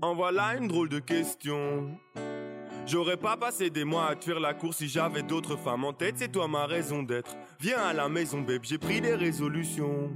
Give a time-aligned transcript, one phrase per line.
[0.00, 1.98] En voilà une drôle de question.
[2.86, 5.92] J'aurais pas passé des mois à te faire la course si j'avais d'autres femmes en
[5.92, 7.36] tête, c'est toi ma raison d'être.
[7.60, 10.10] Viens à la maison, babe, j'ai pris des résolutions.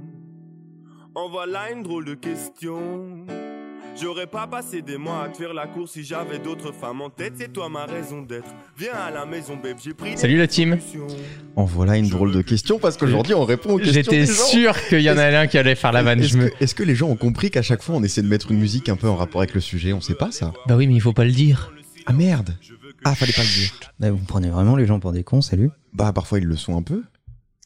[1.13, 3.25] En voilà une drôle de question.
[4.01, 7.09] J'aurais pas passé des mois à te faire la course si j'avais d'autres femmes en
[7.09, 8.49] tête, c'est toi ma raison d'être.
[8.77, 10.77] Viens à la maison, babe, j'ai pris Salut la team.
[11.55, 13.93] En voilà une drôle de question parce qu'aujourd'hui on répond aux questions.
[13.93, 16.19] J'étais sûr qu'il y en avait un qui allait faire la vanne.
[16.21, 16.49] Est-ce Je me...
[16.49, 18.57] que, est-ce que les gens ont compris qu'à chaque fois on essaie de mettre une
[18.59, 19.93] musique un peu en rapport avec le sujet?
[19.93, 21.71] On sait pas ça Bah oui, mais il faut pas le dire.
[22.05, 22.57] Ah merde
[23.05, 23.71] Ah fallait pas le dire.
[23.99, 26.75] Bah, vous prenez vraiment les gens pour des cons, salut Bah parfois ils le sont
[26.77, 27.03] un peu.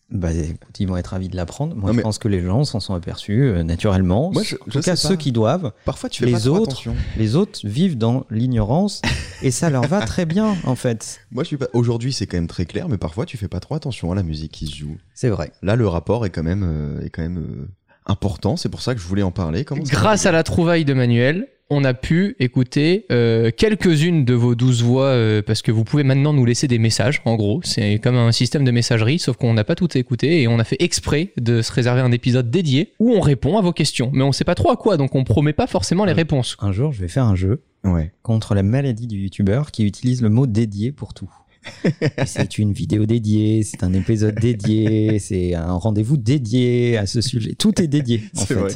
[0.09, 1.75] Bah écoute, ils vont être ravis de l'apprendre.
[1.75, 4.31] Moi, Non, je mais- pense que les gens s'en sont aperçus euh, naturellement.
[4.31, 5.73] Moi, je- en je tout cas, ceux qui doivent.
[5.83, 6.95] Parfois tu fais Les pas trop autres attention.
[7.17, 9.01] Les autres vivent dans l'ignorance
[9.43, 11.19] et ça leur va très bien, en fait.
[11.31, 11.67] Moi je suis pas.
[11.73, 14.23] Aujourd'hui c'est quand même très clair, mais parfois tu fais pas trop attention à la
[14.23, 14.95] musique qui se joue.
[15.13, 15.51] C'est vrai.
[15.61, 17.67] Là le rapport est quand même euh, est quand même euh,
[18.05, 18.55] important.
[18.55, 19.65] C'est pour ça que je voulais en parler.
[19.65, 24.55] Comment Grâce à la trouvaille de Manuel, on a pu écouter euh, quelques-unes de vos
[24.55, 27.21] douze voix euh, parce que vous pouvez maintenant nous laisser des messages.
[27.25, 30.47] En gros, c'est comme un système de messagerie, sauf qu'on n'a pas tout écouté et
[30.47, 33.73] on a fait exprès de se réserver un épisode dédié où on répond à vos
[33.73, 34.09] questions.
[34.13, 36.55] Mais on sait pas trop à quoi, donc on promet pas forcément les réponses.
[36.61, 38.11] Un jour, je vais faire un jeu Ouais.
[38.21, 41.29] contre la maladie du youtubeur qui utilise le mot dédié pour tout.
[42.25, 47.53] C'est une vidéo dédiée, c'est un épisode dédié, c'est un rendez-vous dédié à ce sujet.
[47.55, 48.53] Tout est dédié, en fait.
[48.55, 48.73] vrai.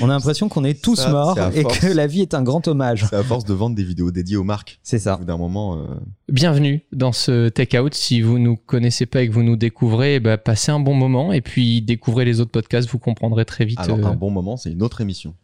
[0.00, 1.78] On a l'impression qu'on est tous Ça, morts et force.
[1.78, 3.06] que la vie est un grand hommage.
[3.10, 4.78] C'est à force de vendre des vidéos dédiées aux marques.
[4.82, 5.16] C'est Au ça.
[5.16, 5.78] bout d'un moment.
[5.78, 5.86] euh,
[6.28, 7.94] Bienvenue dans ce Take Out.
[7.94, 11.32] Si vous nous connaissez pas et que vous nous découvrez, bah, passez un bon moment
[11.32, 13.78] et puis découvrez les autres podcasts, vous comprendrez très vite.
[13.80, 14.04] Alors euh.
[14.04, 15.34] un bon moment c'est une autre émission.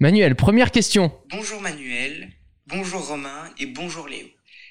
[0.00, 1.10] Manuel, première question.
[1.30, 2.28] Bonjour Manuel,
[2.68, 4.26] bonjour Romain et bonjour Léo.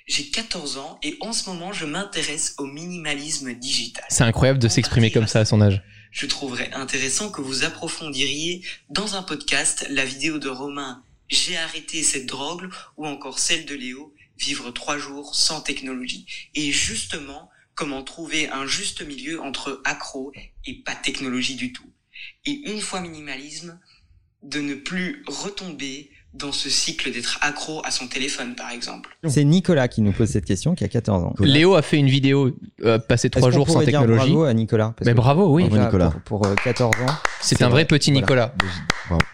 [0.08, 4.06] J'ai 14 ans et en ce moment je m'intéresse au minimalisme digital.
[4.08, 5.84] C'est incroyable de s'exprimer comme ça à son âge.
[6.12, 12.04] Je trouverais intéressant que vous approfondiriez dans un podcast la vidéo de Romain J'ai arrêté
[12.04, 16.26] cette drogue ou encore celle de Léo Vivre trois jours sans technologie.
[16.54, 20.32] Et justement, comment trouver un juste milieu entre accro
[20.66, 21.92] et pas technologie du tout.
[22.46, 23.80] Et une fois minimalisme,
[24.44, 29.18] de ne plus retomber dans ce cycle d'être accro à son téléphone par exemple.
[29.28, 31.34] C'est Nicolas qui nous pose cette question, qui a 14 ans.
[31.40, 32.52] Léo a fait une vidéo
[32.84, 34.32] euh, passer trois jours sans dire technologie.
[34.32, 35.68] bravo à Nicolas parce Mais que bravo, oui.
[35.68, 36.10] Bravo, Nicolas.
[36.10, 37.06] Pour, pour, euh, 14 ans.
[37.42, 37.86] C'est un vrai vrai.
[37.86, 38.12] petit.
[38.12, 38.54] Nicolas.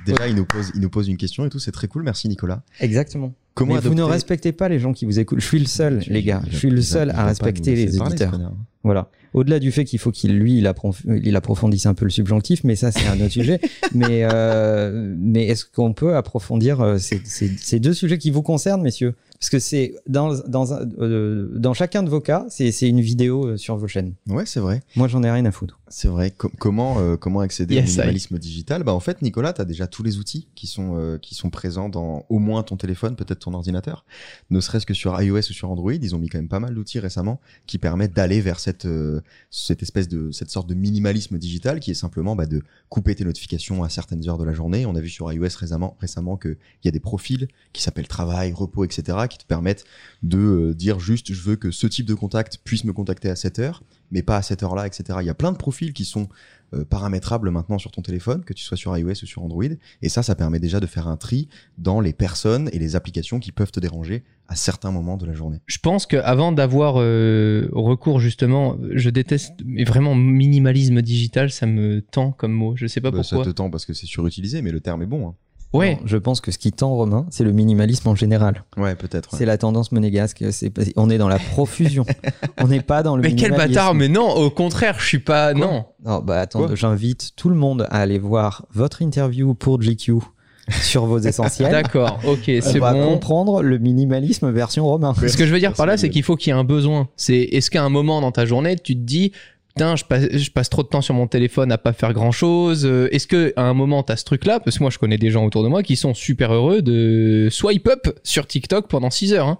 [0.06, 2.04] Déjà il nous pose il nous pose une question et tout c'est très cool.
[2.04, 2.62] Merci Nicolas.
[2.80, 3.34] Exactement.
[3.54, 5.40] Comment Mais vous ne respectez pas les gens qui vous écoutent.
[5.40, 6.42] Je suis le seul, les gars.
[6.50, 8.31] Je a- suis le seul à respecter les auditeurs.
[8.31, 8.54] connard.
[8.84, 9.10] Voilà.
[9.33, 12.63] Au-delà du fait qu'il faut qu'il, lui, il, approf- il approfondisse un peu le subjonctif,
[12.63, 13.59] mais ça, c'est un autre sujet.
[13.94, 18.41] Mais, euh, mais est-ce qu'on peut approfondir euh, ces, ces- ces deux sujets qui vous
[18.41, 19.13] concernent, messieurs?
[19.39, 23.45] Parce que c'est dans, dans, euh, dans chacun de vos cas, c'est, c'est une vidéo
[23.45, 24.13] euh, sur vos chaînes.
[24.27, 24.81] Ouais c'est vrai.
[24.95, 25.79] Moi, j'en ai rien à foutre.
[25.96, 26.31] C'est vrai.
[26.31, 28.81] Com- comment, euh, comment accéder Yes, au minimalisme digital?
[28.84, 31.52] Bah en fait, Nicolas, tu as déjà tous les outils qui sont, euh, qui sont
[31.52, 34.04] présents dans au moins ton téléphone, peut-être ton ordinateur.
[34.50, 36.74] Ne serait-ce que sur iOS ou sur Android, ils ont mis quand même pas mal
[36.74, 39.22] d'outils récemment qui permettent d'aller vers cette, euh,
[39.52, 43.24] cette espèce de cette sorte de minimalisme digital qui est simplement bah, de couper tes
[43.24, 44.88] notifications à certaines heures de la journée.
[44.88, 48.52] On a vu sur iOS récemment, récemment qu'il y a des profils qui s'appellent travail,
[48.52, 49.86] repos, etc., qui te permettent
[50.24, 53.36] de euh, dire juste je veux que ce type de contact puisse me contacter à
[53.36, 55.19] cette heure, mais pas à cette heure-là, etc.
[55.22, 56.29] Il y a plein de profils qui sont
[56.74, 59.63] euh, paramétrables maintenant sur ton téléphone, que tu sois sur iOS ou sur Android,
[60.01, 63.40] et ça, ça permet déjà de faire un tri dans les personnes et les applications
[63.40, 65.59] qui peuvent te déranger à certains moments de la journée.
[65.68, 72.01] Je pense qu'avant d'avoir euh, recours justement, je déteste, mais vraiment minimalisme digital, ça me
[72.01, 72.75] tend comme mot.
[72.75, 73.51] Je sais pas Bah, ça pourquoi.
[73.51, 75.30] te tend parce que c'est surutilisé, mais le terme est bon.
[75.30, 75.35] hein.
[75.73, 75.95] Ouais.
[75.95, 78.63] Non, je pense que ce qui tend, Romain, c'est le minimalisme en général.
[78.78, 79.31] Ouais, peut-être.
[79.34, 79.39] ouais.
[79.39, 80.44] C'est la tendance monégasque.
[80.51, 82.06] C'est, on est dans la profusion.
[82.61, 83.73] on n'est pas dans le Mais quel minimalisme.
[83.75, 85.53] bâtard Mais non, au contraire, je suis pas.
[85.53, 85.85] non.
[86.06, 90.16] Non, bah attends, j'invite tout le monde à aller voir votre interview pour GQ
[90.81, 91.72] sur vos essentiels.
[91.72, 92.19] D'accord.
[92.28, 93.06] Ok, On c'est va bon.
[93.13, 95.13] comprendre le minimalisme version romain.
[95.16, 97.09] Ce que je veux dire par là, c'est qu'il faut qu'il y ait un besoin.
[97.18, 99.31] C'est est-ce qu'à un moment dans ta journée, tu te dis
[99.75, 102.86] Putain, je passe, trop de temps sur mon téléphone à pas faire grand chose.
[103.12, 104.60] Est-ce que à un moment t'as ce truc-là?
[104.60, 107.48] Parce que moi, je connais des gens autour de moi qui sont super heureux de
[107.50, 109.48] swipe up sur TikTok pendant 6 heures.
[109.48, 109.60] hein.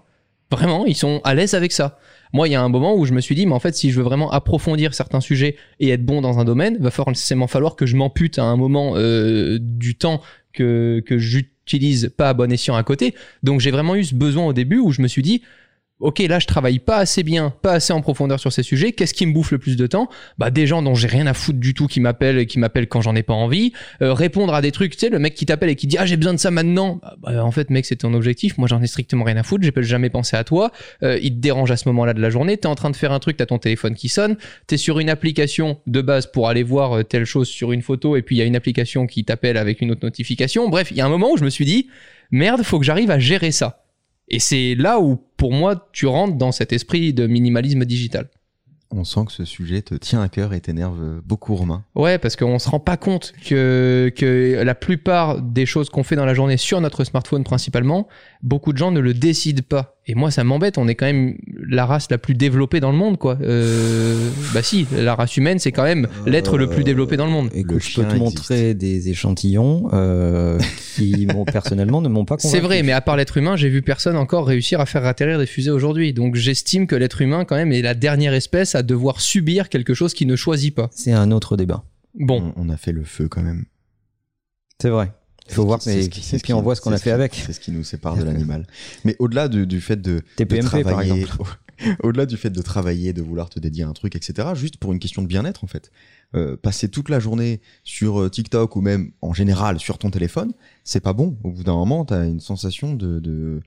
[0.52, 1.98] Vraiment, ils sont à l'aise avec ça.
[2.32, 3.90] Moi, il y a un moment où je me suis dit, mais en fait, si
[3.90, 7.74] je veux vraiment approfondir certains sujets et être bon dans un domaine, va forcément falloir
[7.74, 10.20] que je m'ampute à un moment euh, du temps
[10.52, 13.14] que, que j'utilise pas à bon escient à côté.
[13.42, 15.42] Donc, j'ai vraiment eu ce besoin au début où je me suis dit,
[16.00, 18.92] ok, là, je travaille pas assez bien, pas assez en profondeur sur ces sujets.
[18.92, 20.08] Qu'est-ce qui me bouffe le plus de temps?
[20.38, 22.88] Bah, des gens dont j'ai rien à foutre du tout qui m'appellent et qui m'appellent
[22.88, 23.72] quand j'en ai pas envie.
[24.02, 26.06] Euh, répondre à des trucs, tu sais, le mec qui t'appelle et qui dit ah
[26.06, 27.00] j'ai besoin de ça maintenant.
[27.02, 28.58] Bah, bah, en fait, mec, c'est ton objectif.
[28.58, 29.64] Moi, j'en ai strictement rien à foutre.
[29.64, 30.72] J'ai jamais pensé à toi.
[31.02, 32.56] Euh, il te dérange à ce moment-là de la journée.
[32.56, 34.36] T'es en train de faire un truc, t'as ton téléphone qui sonne.
[34.66, 38.16] T'es sur une application de base pour aller voir euh, telle chose sur une photo
[38.16, 40.68] et puis il y a une application qui t'appelle avec une autre notification.
[40.68, 41.88] Bref, il y a un moment où je me suis dit
[42.30, 43.84] Merde, faut que j'arrive à gérer ça.
[44.28, 48.30] Et c'est là où, pour moi, tu rentres dans cet esprit de minimalisme digital.
[48.90, 51.84] On sent que ce sujet te tient à cœur et t'énerve beaucoup, Romain.
[51.94, 56.16] Ouais, parce qu'on se rend pas compte que, que la plupart des choses qu'on fait
[56.16, 58.08] dans la journée sur notre smartphone principalement,
[58.44, 59.96] beaucoup de gens ne le décident pas.
[60.06, 60.76] Et moi, ça m'embête.
[60.76, 63.38] On est quand même la race la plus développée dans le monde, quoi.
[63.40, 67.32] Euh, bah si, la race humaine, c'est quand même l'être le plus développé dans le
[67.32, 67.48] monde.
[67.54, 70.58] Écoute, Le je peux te montrer des échantillons euh,
[70.94, 72.54] qui, personnellement, ne m'ont pas convaincu.
[72.54, 75.38] C'est vrai, mais à part l'être humain, j'ai vu personne encore réussir à faire atterrir
[75.38, 76.12] des fusées aujourd'hui.
[76.12, 79.94] Donc j'estime que l'être humain, quand même, est la dernière espèce à devoir subir quelque
[79.94, 80.90] chose qu'il ne choisit pas.
[80.92, 81.84] C'est un autre débat.
[82.14, 83.64] Bon, On, on a fait le feu quand même.
[84.80, 85.10] C'est vrai.
[85.48, 86.98] Il faut C'est voir, mais c'est ce qui- et puis on voit ce qu'on a
[86.98, 87.34] fait avec.
[87.34, 88.66] C'est ce qui nous sépare de l'animal.
[89.04, 91.26] Mais au-delà de- du fait de, TPMP, travailler,
[92.02, 94.92] au-delà du fait de travailler, de vouloir te dédier à un truc, etc., juste pour
[94.92, 95.90] une question de bien-être en fait.
[96.34, 100.52] Euh, passer toute la journée sur euh, TikTok ou même en général sur ton téléphone,
[100.82, 101.36] c'est pas bon.
[101.44, 103.60] Au bout d'un moment, t'as une sensation de, de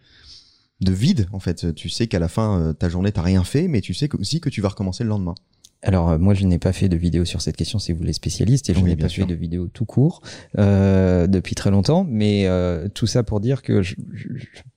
[0.81, 1.73] de vide en fait.
[1.75, 4.17] Tu sais qu'à la fin, euh, ta journée t'as rien fait, mais tu sais que-
[4.17, 5.35] aussi que tu vas recommencer le lendemain.
[5.83, 8.13] Alors euh, moi je n'ai pas fait de vidéo sur cette question si vous les
[8.13, 9.25] spécialistes et je Oui, n'ai pas sûr.
[9.25, 10.21] fait de vidéo tout court
[10.57, 13.95] euh, depuis très longtemps mais euh, tout ça pour dire que je,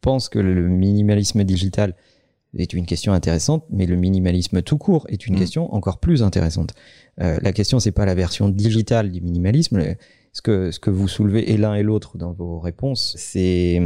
[0.03, 1.95] pense que le minimalisme digital
[2.57, 5.39] est une question intéressante mais le minimalisme tout court est une Mm.
[5.39, 6.75] question encore plus intéressante.
[7.21, 9.81] Euh, la question c'est pas la version digitale du minimalisme
[10.33, 13.81] ce que, ce que vous soulevez et l'un et l'autre dans vos réponses, c'est,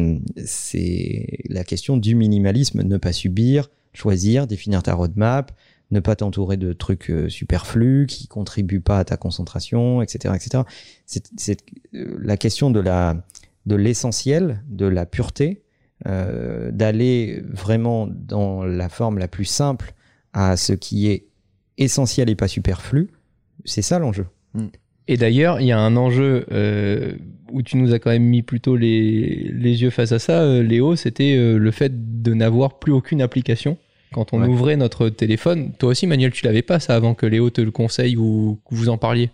[0.44, 5.52] c'est la question du minimalisme, ne pas subir, choisir, définir ta roadmap,
[5.90, 10.64] ne pas t'entourer de trucs euh, superflus qui contribuent pas à ta concentration, etc., etc.
[11.06, 11.58] C'est, c'est
[11.94, 13.24] euh, la question de la
[13.66, 15.62] de l'essentiel, de la pureté,
[16.06, 19.94] euh, d'aller vraiment dans la forme la plus simple
[20.34, 21.28] à ce qui est
[21.78, 23.08] essentiel et pas superflu.
[23.64, 24.26] C'est ça l'enjeu.
[25.08, 27.12] Et d'ailleurs, il y a un enjeu euh,
[27.52, 30.62] où tu nous as quand même mis plutôt les, les yeux face à ça, euh,
[30.62, 33.76] Léo, c'était euh, le fait de n'avoir plus aucune application.
[34.14, 34.46] Quand on Ouais.
[34.48, 37.72] ouvrait notre téléphone, toi aussi Manuel, tu l'avais pas ça avant que Léo te le
[37.72, 39.30] conseille ou que vous en parliez?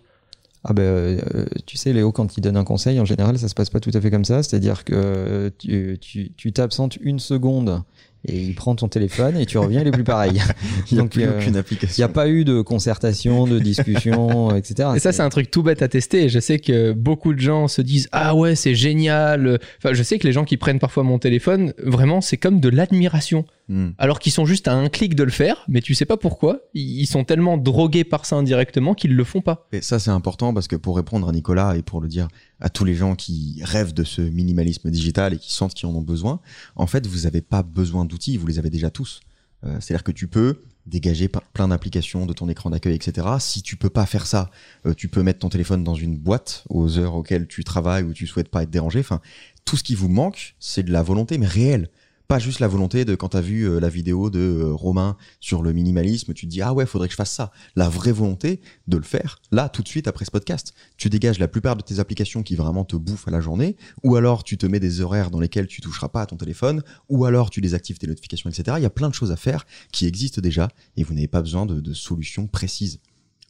[0.63, 1.19] Ah ben, euh,
[1.65, 3.91] tu sais, Léo, quand il donne un conseil, en général, ça se passe pas tout
[3.93, 4.41] à fait comme ça.
[4.43, 7.81] C'est-à-dire que euh, tu, tu, tu t'absentes une seconde
[8.27, 10.39] et il prend ton téléphone et tu reviens, il est plus pareil.
[10.91, 14.55] Il n'y a plus euh, aucune Il n'y a pas eu de concertation, de discussion,
[14.55, 14.89] etc.
[14.95, 16.29] Et ça, c'est un truc tout bête à tester.
[16.29, 19.59] Je sais que beaucoup de gens se disent Ah ouais, c'est génial.
[19.83, 22.69] Enfin, je sais que les gens qui prennent parfois mon téléphone, vraiment, c'est comme de
[22.69, 23.45] l'admiration.
[23.71, 23.91] Hmm.
[23.97, 26.59] Alors qu'ils sont juste à un clic de le faire, mais tu sais pas pourquoi.
[26.73, 29.65] Ils sont tellement drogués par ça indirectement qu'ils le font pas.
[29.71, 32.27] Et ça, c'est important parce que pour répondre à Nicolas et pour le dire
[32.59, 35.95] à tous les gens qui rêvent de ce minimalisme digital et qui sentent qu'ils en
[35.95, 36.41] ont besoin,
[36.75, 39.21] en fait, vous n'avez pas besoin d'outils, vous les avez déjà tous.
[39.63, 43.25] Euh, C'est-à-dire que tu peux dégager plein d'applications de ton écran d'accueil, etc.
[43.39, 44.51] Si tu peux pas faire ça,
[44.85, 48.11] euh, tu peux mettre ton téléphone dans une boîte aux heures auxquelles tu travailles ou
[48.11, 48.99] tu souhaites pas être dérangé.
[48.99, 49.21] Enfin,
[49.63, 51.89] tout ce qui vous manque, c'est de la volonté, mais réelle.
[52.31, 55.17] Pas juste la volonté de quand tu as vu euh, la vidéo de euh, Romain
[55.41, 57.51] sur le minimalisme, tu te dis ah ouais, faudrait que je fasse ça.
[57.75, 60.73] La vraie volonté de le faire, là, tout de suite après ce podcast.
[60.95, 64.15] Tu dégages la plupart de tes applications qui vraiment te bouffent à la journée, ou
[64.15, 67.25] alors tu te mets des horaires dans lesquels tu toucheras pas à ton téléphone, ou
[67.25, 68.77] alors tu désactives tes notifications, etc.
[68.79, 71.41] Il y a plein de choses à faire qui existent déjà et vous n'avez pas
[71.41, 73.01] besoin de solutions précises.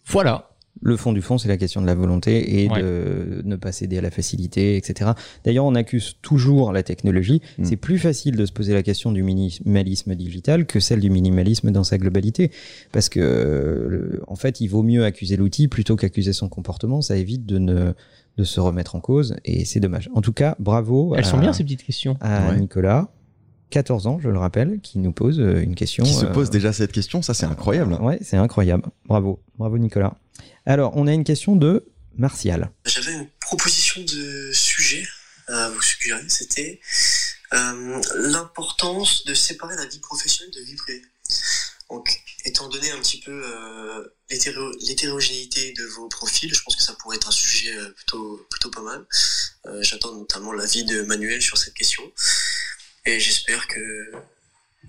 [0.07, 0.50] Voilà.
[0.81, 2.81] Le fond du fond, c'est la question de la volonté et Ouais.
[2.81, 5.11] de ne pas céder à la facilité, etc.
[5.43, 7.41] D'ailleurs, on accuse toujours la technologie.
[7.59, 7.65] Mm.
[7.65, 11.71] C'est plus facile de se poser la question du minimalisme digital que celle du minimalisme
[11.71, 12.51] dans sa globalité.
[12.91, 17.01] Parce que, euh, en fait, il vaut mieux accuser l'outil plutôt qu'accuser son comportement.
[17.01, 17.93] Ça évite de ne
[18.37, 20.09] de se remettre en cause et c'est dommage.
[20.15, 22.15] En tout cas, bravo Elles à, sont bien ces petites questions.
[22.21, 22.59] à Ouais.
[22.59, 23.09] Nicolas,
[23.71, 26.03] 14 ans, je le rappelle, qui nous pose euh, une question.
[26.05, 27.97] Qui se euh, pose déjà cette question, ça c'est incroyable.
[28.01, 28.83] Ouais, c'est incroyable.
[29.05, 29.39] Bravo.
[29.57, 30.15] Bravo, Nicolas.
[30.65, 32.71] Alors, on a une question de Martial.
[32.86, 35.07] J'avais une proposition de sujet
[35.48, 36.79] à vous suggérer, c'était
[37.53, 41.01] euh, l'importance de séparer la vie professionnelle de vie privée.
[41.89, 46.83] Donc, étant donné un petit peu euh, l'hétéro- l'hétérogénéité de vos profils, je pense que
[46.83, 49.05] ça pourrait être un sujet euh, plutôt, pas mal.
[49.81, 52.03] J'attends notamment l'avis de Manuel sur cette question.
[53.05, 54.12] Et j'espère que,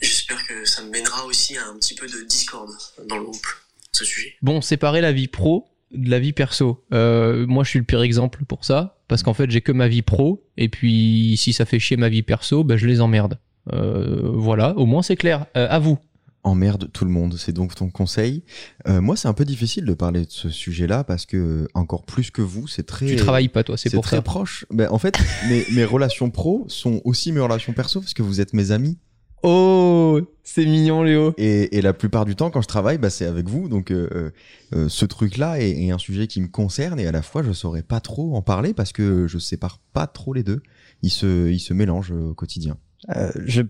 [0.00, 2.70] j'espère que ça mènera aussi à un petit peu de discorde
[3.06, 3.46] dans le groupe,
[3.92, 4.34] ce sujet.
[4.42, 6.82] Bon, séparer la vie pro de la vie perso.
[6.94, 9.88] Euh, moi, je suis le pire exemple pour ça, parce qu'en fait, j'ai que ma
[9.88, 13.38] vie pro, et puis si ça fait chier ma vie perso, ben, je les emmerde.
[13.72, 15.46] Euh, voilà, au moins c'est clair.
[15.56, 15.98] Euh, à vous.
[16.44, 17.36] emmerde tout le monde.
[17.36, 18.42] C'est donc ton conseil.
[18.88, 22.30] Euh, moi, c'est un peu difficile de parler de ce sujet-là parce que encore plus
[22.30, 23.06] que vous, c'est très.
[23.06, 24.22] Tu travailles pas, toi, c'est pour très ça.
[24.22, 24.64] proche.
[24.70, 25.18] Ben, en fait,
[25.48, 28.98] mes, mes relations pro sont aussi mes relations perso parce que vous êtes mes amis.
[29.42, 31.34] Oh, c'est mignon, Léo.
[31.36, 33.68] Et, et la plupart du temps, quand je travaille, bah, c'est avec vous.
[33.68, 34.30] Donc, euh,
[34.74, 37.52] euh, ce truc-là est, est un sujet qui me concerne et à la fois, je
[37.52, 40.60] saurais pas trop en parler parce que je sépare pas trop les deux.
[41.02, 42.76] Ils se, ils se mélangent au quotidien.
[43.16, 43.62] Euh, je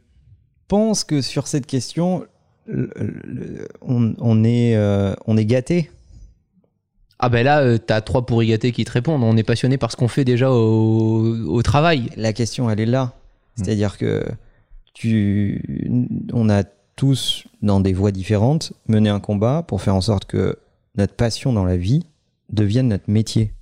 [0.69, 2.27] pense que sur cette question,
[2.67, 5.91] le- le- on, on est, euh, on est gâté.
[7.19, 9.23] Ah ben là, euh, t'as trois pourris gâtés qui te répondent.
[9.23, 12.11] On est passionné par ce qu'on fait déjà au, au travail.
[12.17, 13.15] La question, elle est là.
[13.57, 13.65] Hmm.
[13.65, 14.25] C'est-à-dire que
[15.05, 16.65] on a
[16.97, 20.59] tous, dans des voies différentes, mené un combat pour faire en sorte que
[20.97, 22.05] notre passion dans la vie
[22.51, 23.53] devienne notre métier.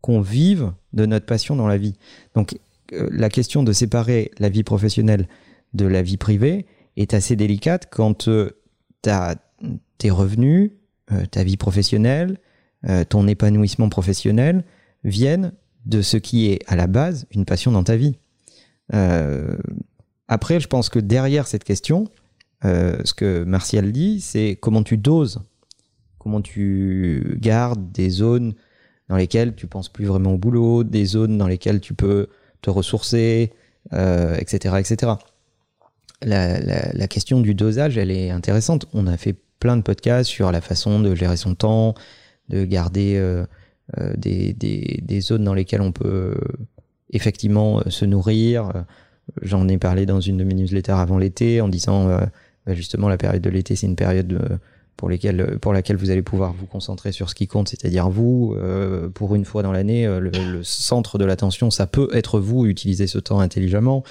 [0.00, 1.94] Qu'on vive de notre passion dans la vie.
[2.34, 2.58] Donc,
[2.92, 5.28] euh, la question de séparer la vie professionnelle
[5.74, 8.50] de la vie privée est assez délicate quand euh,
[9.98, 10.72] tes revenus,
[11.12, 12.38] euh, ta vie professionnelle,
[13.10, 14.64] ton épanouissement professionnel
[15.04, 15.52] viennent
[15.86, 18.16] de ce qui est à la base une passion dans ta vie.
[20.32, 22.08] Après, je pense que derrière cette question,
[22.64, 25.42] euh, ce que Martial dit, c'est comment tu doses,
[26.18, 28.54] comment tu gardes des zones
[29.10, 32.28] dans lesquelles tu penses plus vraiment au boulot, des zones dans lesquelles tu peux
[32.62, 33.52] te ressourcer,
[33.92, 35.12] euh, etc., etc.
[36.22, 38.86] La, question du dosage, elle est intéressante.
[38.94, 41.94] On a fait plein de podcasts sur la façon de gérer son temps,
[42.48, 43.44] de garder euh,
[44.16, 46.38] des, zones dans lesquelles on peut
[47.10, 48.86] effectivement se nourrir.
[49.40, 52.18] J'en ai parlé dans une de mes newsletters avant l'été en disant euh,
[52.66, 54.58] bah, justement la période de l'été c'est une période euh,
[54.96, 55.08] pour,
[55.72, 58.54] laquelle vous allez pouvoir vous concentrer sur ce qui compte, c'est-à-dire vous.
[58.56, 63.08] Euh, pour une fois dans l'année, le, centre de l'attention, ça peut être vous, utiliser
[63.08, 64.04] ce temps intelligemment.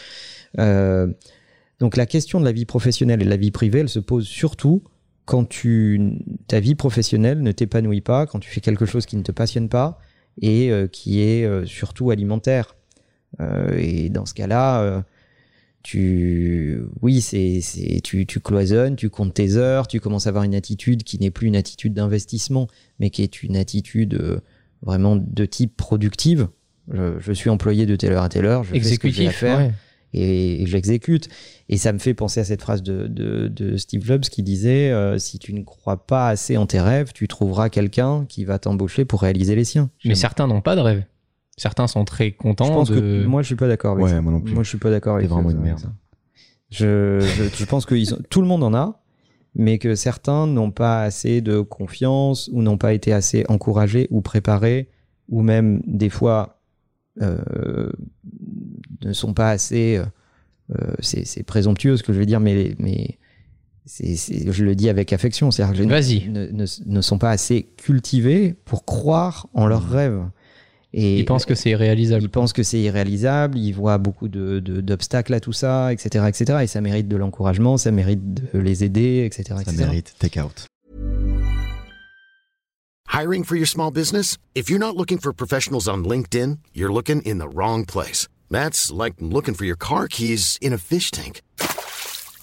[0.57, 4.27] Donc la question de la vie professionnelle et de la vie privée, elle se pose
[4.27, 4.83] surtout
[5.23, 5.47] quand
[6.47, 9.69] ta vie professionnelle ne t'épanouit pas, quand tu fais quelque chose qui ne te passionne
[9.69, 9.97] pas
[10.41, 12.75] et qui est surtout alimentaire.
[13.77, 15.05] Et dans ce cas-là,
[15.83, 20.43] tu, oui, c'est, c'est, tu, tu cloisonnes, tu comptes tes heures, tu commences à avoir
[20.43, 22.67] une attitude qui n'est plus une attitude d'investissement,
[22.99, 24.39] mais qui est une attitude euh,
[24.81, 26.47] vraiment de type productive.
[26.91, 29.27] Je, je suis employé de telle heure à telle heure, je fais ce que j'ai
[29.27, 29.71] à faire ouais.
[30.13, 31.29] et, et j'exécute.
[31.69, 34.91] Et ça me fait penser à cette phrase de, de, de Steve Jobs qui disait
[34.91, 38.59] euh, Si tu ne crois pas assez en tes rêves, tu trouveras quelqu'un qui va
[38.59, 39.89] t'embaucher pour réaliser les siens.
[40.05, 41.03] Mais certains n'ont pas de rêve.
[41.57, 42.65] Certains sont très contents.
[42.65, 42.99] je pense de...
[42.99, 44.21] que moi je suis pas d'accord avec Ouais, ça.
[44.21, 44.53] moi non plus.
[44.53, 45.55] Moi je suis pas d'accord avec vraiment ça.
[45.55, 45.91] une merde.
[46.69, 49.01] Je, je, je pense que ils ont- tout le monde en a,
[49.55, 54.21] mais que certains n'ont pas assez de confiance ou n'ont pas été assez encouragés ou
[54.21, 54.89] préparés,
[55.27, 56.61] ou même des fois
[57.21, 57.91] euh,
[59.03, 59.97] ne sont pas assez.
[59.97, 60.05] euh,
[60.79, 62.75] euh, c'est présomptueux ce que je vais dire, mais,
[63.85, 65.51] je le dis avec affection.
[65.51, 70.21] C'est-à-dire que ne, ne, ne sont pas assez cultivés pour croire en leurs rêves.
[70.93, 72.21] Et Ils pensent que c'est irréalisable.
[72.23, 76.25] ils pensent que c'est irréalisable, ils voient beaucoup de- de- d'obstacles à tout ça, etc.,
[76.27, 76.59] etc.
[76.63, 78.21] Et ça mérite de l'encouragement, ça mérite
[78.53, 79.77] de les aider, etc., Ça etc.
[79.85, 80.65] mérite take out.
[83.07, 84.37] Hiring for your small business?
[84.55, 88.27] If you're not looking for professionals on LinkedIn, you're looking in the wrong place.
[88.49, 91.41] That's like looking for your car keys in a fish tank.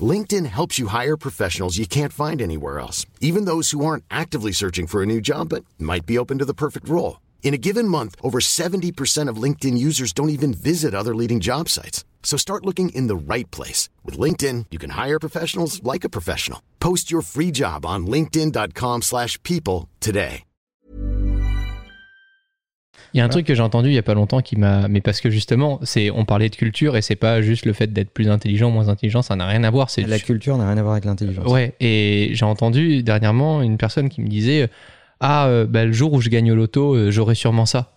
[0.00, 4.52] LinkedIn helps you hire professionals you can't find anywhere else, even those who aren't actively
[4.52, 7.18] searching for a new job but might be open to the perfect role.
[7.42, 11.70] In a given month, over 70% of LinkedIn users don't even visit other leading job
[11.70, 12.04] sites.
[12.22, 13.88] So start looking in the right place.
[14.04, 16.60] With LinkedIn, you can hire professionals like a professional.
[16.78, 20.44] Post your free job on linkedin.com/people slash people today.
[23.14, 24.86] Il y a un truc que j'ai entendu il y a pas longtemps qui m'a,
[24.88, 27.90] mais parce que justement, c'est, on parlait de culture et c'est pas juste le fait
[27.92, 29.88] d'être plus intelligent, moins intelligent, ça n'a rien à voir.
[29.88, 31.46] C'est La culture n'a rien à voir avec l'intelligence.
[31.46, 34.68] Ouais, et j'ai entendu dernièrement une personne qui me disait
[35.20, 37.96] Ah, euh, bah, le jour où je gagne au loto, euh, j'aurai sûrement ça.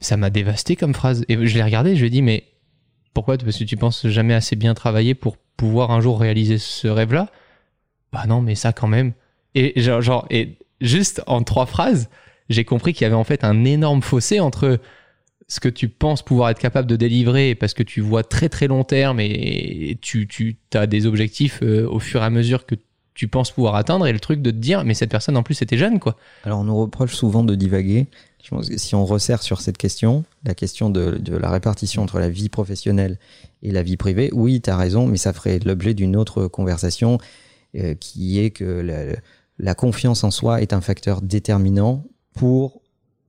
[0.00, 1.24] Ça m'a dévasté comme phrase.
[1.28, 2.44] Et je l'ai regardé, je lui ai dit Mais
[3.14, 3.36] pourquoi?
[3.38, 7.28] Parce que tu penses jamais assez bien travailler pour pouvoir un jour réaliser ce rêve-là?
[8.12, 9.12] Bah non, mais ça quand même.
[9.54, 12.08] Et genre, genre et juste en trois phrases,
[12.48, 14.78] j'ai compris qu'il y avait en fait un énorme fossé entre
[15.48, 18.68] ce que tu penses pouvoir être capable de délivrer parce que tu vois très très
[18.68, 22.74] long terme et tu, tu as des objectifs euh, au fur et à mesure que
[23.18, 25.60] tu penses pouvoir atteindre et le truc de te dire mais cette personne en plus
[25.60, 26.16] était jeune quoi.
[26.44, 28.06] Alors on nous reproche souvent de divaguer.
[28.44, 32.20] Je pense que si on resserre sur cette question, la question de, la répartition entre
[32.20, 33.18] la vie professionnelle
[33.64, 37.18] et la vie privée, oui, tu as raison, mais ça ferait l'objet d'une autre conversation
[37.76, 39.16] euh, qui est que la,
[39.58, 42.80] la confiance en soi est un facteur déterminant pour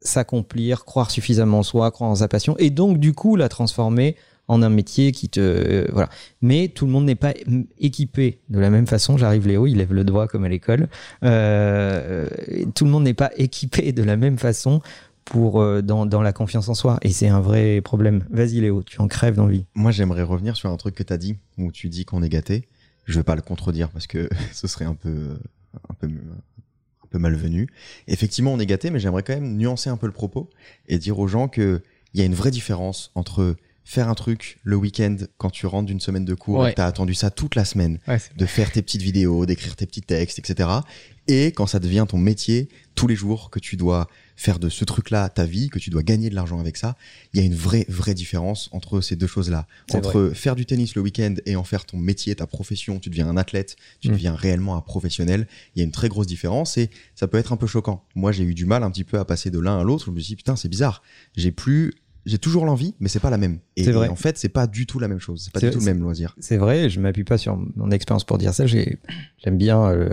[0.01, 4.15] s'accomplir, croire suffisamment en soi, croire en sa passion, et donc du coup la transformer
[4.49, 6.09] en un métier qui te euh, voilà.
[6.41, 7.33] Mais tout le monde n'est pas
[7.77, 9.17] équipé de la même façon.
[9.17, 10.89] J'arrive Léo, il lève le doigt comme à l'école.
[11.23, 12.27] Euh,
[12.75, 14.81] tout le monde n'est pas équipé de la même façon
[15.23, 18.25] pour euh, dans, dans la confiance en soi, et c'est un vrai problème.
[18.31, 19.65] Vas-y Léo, tu en crèves d'envie.
[19.75, 22.29] Moi, j'aimerais revenir sur un truc que tu as dit, où tu dis qu'on est
[22.29, 22.67] gâté.
[23.05, 25.37] Je vais pas le contredire parce que ce serait un peu,
[25.89, 27.67] un peu, un peu malvenu.
[28.07, 30.49] Effectivement, on est gâté, mais j'aimerais quand même nuancer un peu le propos
[30.87, 31.83] et dire aux gens que
[32.15, 33.55] il y a une vraie différence entre
[33.91, 36.67] faire un truc le week-end quand tu rentres d'une semaine de cours Ouais.
[36.69, 39.75] et que t'as attendu ça toute la semaine, Ouais, de faire tes petites vidéos, d'écrire
[39.75, 40.69] tes petits textes, etc.
[41.27, 44.85] Et quand ça devient ton métier, tous les jours que tu dois faire de ce
[44.85, 46.95] truc-là ta vie, que tu dois gagner de l'argent avec ça,
[47.33, 49.65] il y a une vraie, vraie différence entre ces deux choses-là.
[49.93, 53.27] Entre faire du tennis le week-end et en faire ton métier, ta profession, tu deviens
[53.27, 54.11] un athlète, tu Mm.
[54.11, 57.53] deviens réellement un professionnel, il y a une très grosse différence et ça peut être
[57.53, 58.03] un peu choquant.
[58.13, 60.05] Moi, j'ai eu du mal un petit peu à passer de l'un à l'autre.
[60.05, 61.01] Je me suis dit, putain, c'est bizarre.
[61.35, 61.93] J'ai plus,
[62.29, 63.59] j'ai toujours l'envie, mais c'est pas la même.
[63.75, 64.07] Et, C'est vrai.
[64.07, 65.41] et en fait, c'est pas du tout la même chose.
[65.43, 66.35] C'est pas C'est- du tout le même loisir.
[66.39, 68.65] C'est vrai, je m'appuie pas sur mon expérience pour dire ça.
[68.65, 68.97] J'ai-
[69.37, 70.09] J'aime bien, euh,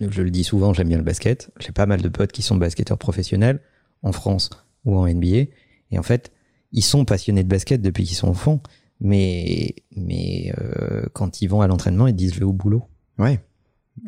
[0.00, 1.50] je le dis souvent, j'aime bien le basket.
[1.60, 3.60] J'ai pas mal de potes qui sont basketteurs professionnels
[4.02, 4.50] en France
[4.84, 5.50] ou en NBA.
[5.90, 6.32] Et en fait,
[6.72, 8.62] ils sont passionnés de basket depuis qu'ils sont enfants.
[9.00, 12.84] Mais, mais euh, quand ils vont à l'entraînement, ils disent je vais au boulot.
[13.18, 13.40] Ouais.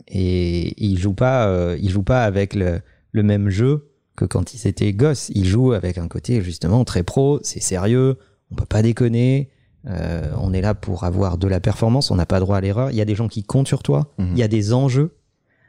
[0.09, 2.81] Et ils jouent pas, euh, ils jouent pas avec le,
[3.13, 3.90] le même jeu
[4.21, 5.31] que quand ils étaient gosses.
[5.35, 8.19] Ils jouent avec un côté justement très pro, c'est sérieux,
[8.51, 9.49] on peut pas déconner.
[9.89, 12.91] euh, on est là pour avoir de la performance, on n'a pas droit à l'erreur.
[12.91, 14.29] Il y a des gens qui comptent sur toi, Mhm.
[14.33, 15.17] il y a des enjeux.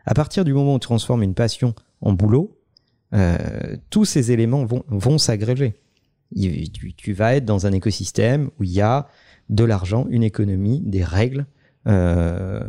[0.06, 2.58] À partir du moment où tu transformes une passion en boulot,
[3.14, 3.38] euh,
[3.90, 5.76] tous ces éléments vont, vont s'agréger.
[6.36, 9.08] Tu, tu vas être dans un écosystème où il y a
[9.50, 11.46] de l'argent, une économie, des règles,
[11.88, 12.62] euh,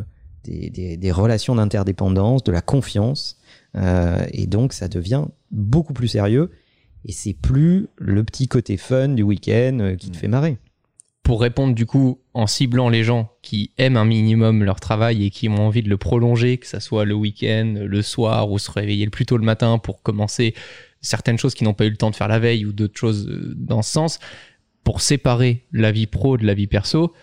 [0.45, 3.37] des, des- des relations d'interdépendance, de la confiance.
[3.75, 6.51] Euh, et donc, ça devient beaucoup plus sérieux.
[7.05, 10.19] Et c'est plus le petit côté fun du week-end euh, qui te Mm.
[10.19, 10.57] fait marrer.
[11.23, 15.29] pour répondre du coup en ciblant les gens qui aiment un minimum leur travail et
[15.29, 18.69] qui ont envie de le prolonger, que ça soit le week-end, le soir ou se
[18.69, 20.53] réveiller le plus tôt le matin pour commencer
[20.99, 23.27] certaines choses qui n'ont pas eu le temps de faire la veille ou d'autres choses
[23.29, 24.19] euh, dans ce sens,
[24.83, 27.13] pour séparer la vie pro de la vie perso,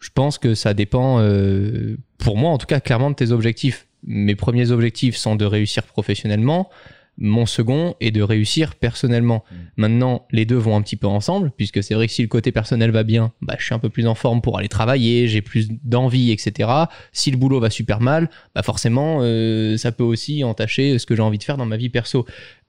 [0.00, 3.86] je pense que ça dépend, euh, pour moi en tout cas, clairement de tes objectifs.
[4.06, 6.70] Mes premiers objectifs sont de réussir professionnellement.
[7.16, 9.44] Mon second est de réussir personnellement.
[9.76, 12.50] Maintenant, les deux vont un petit peu ensemble, puisque c'est vrai que si le côté
[12.50, 15.40] personnel va bien, bah, je suis un peu plus en forme pour aller travailler, j'ai
[15.40, 16.68] plus d'envie, etc.
[17.12, 21.14] Si le boulot va super mal, bah forcément, euh, ça peut aussi entacher ce que
[21.14, 22.26] j'ai envie de faire dans ma vie perso.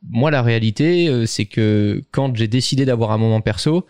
[0.07, 3.87] Moi, la réalité, euh, c'est que quand j'ai décidé d'avoir un moment perso,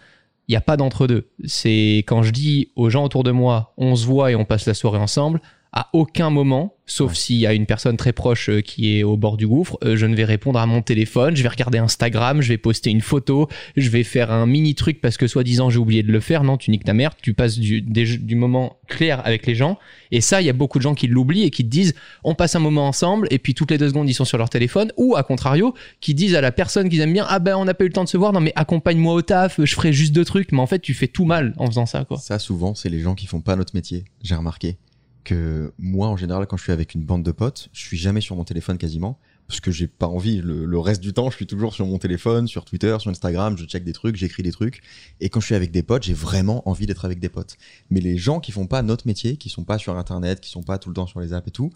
[0.48, 1.28] il n'y a pas d'entre-deux.
[1.44, 4.66] C'est quand je dis aux gens autour de moi, on se voit et on passe
[4.68, 5.42] la soirée ensemble,
[5.76, 7.16] à aucun moment, sauf Ouais.
[7.18, 9.98] s'il y a une personne très proche euh, qui est au bord du gouffre, euh,
[9.98, 13.02] je ne vais répondre à mon téléphone, je vais regarder Instagram, je vais poster une
[13.02, 16.44] photo, je vais faire un mini truc parce que soi-disant j'ai oublié de le faire.
[16.46, 19.78] Non, tu niques ta mère, tu passes du, des- du moment clair avec les gens.
[20.12, 22.36] Et ça, il y a beaucoup de gens qui l'oublient et qui te disent on
[22.36, 24.94] passe un moment ensemble et puis toutes les deux secondes ils sont sur leur téléphone.
[24.96, 27.74] Ou à contrario, qui disent à la personne qu'ils aiment bien ah ben on n'a
[27.74, 30.14] pas eu le temps de se voir, non mais accompagne-moi au taf, je ferai juste
[30.14, 30.54] deux trucs.
[30.54, 32.18] Mais en fait, tu fais tout mal en faisant ça quoi.
[32.18, 34.06] Ça, souvent, c'est les gens qui font pas notre métier.
[34.24, 34.78] J'ai remarqué
[35.26, 38.22] que moi, en général, quand je suis avec une bande de potes, je suis jamais
[38.22, 39.20] sur mon téléphone quasiment.
[39.48, 40.42] Parce que j'ai pas envie.
[40.42, 43.66] Le, reste du temps, je suis toujours sur mon téléphone, sur Twitter, sur Instagram, je
[43.66, 44.82] check des trucs, j'écris des trucs.
[45.20, 47.58] Et quand je suis avec des potes, j'ai vraiment envie d'être avec des potes.
[47.92, 50.64] Mais les gens qui font pas notre métier, qui sont pas sur Internet, qui sont
[50.64, 51.72] pas tout le temps sur les apps et tout,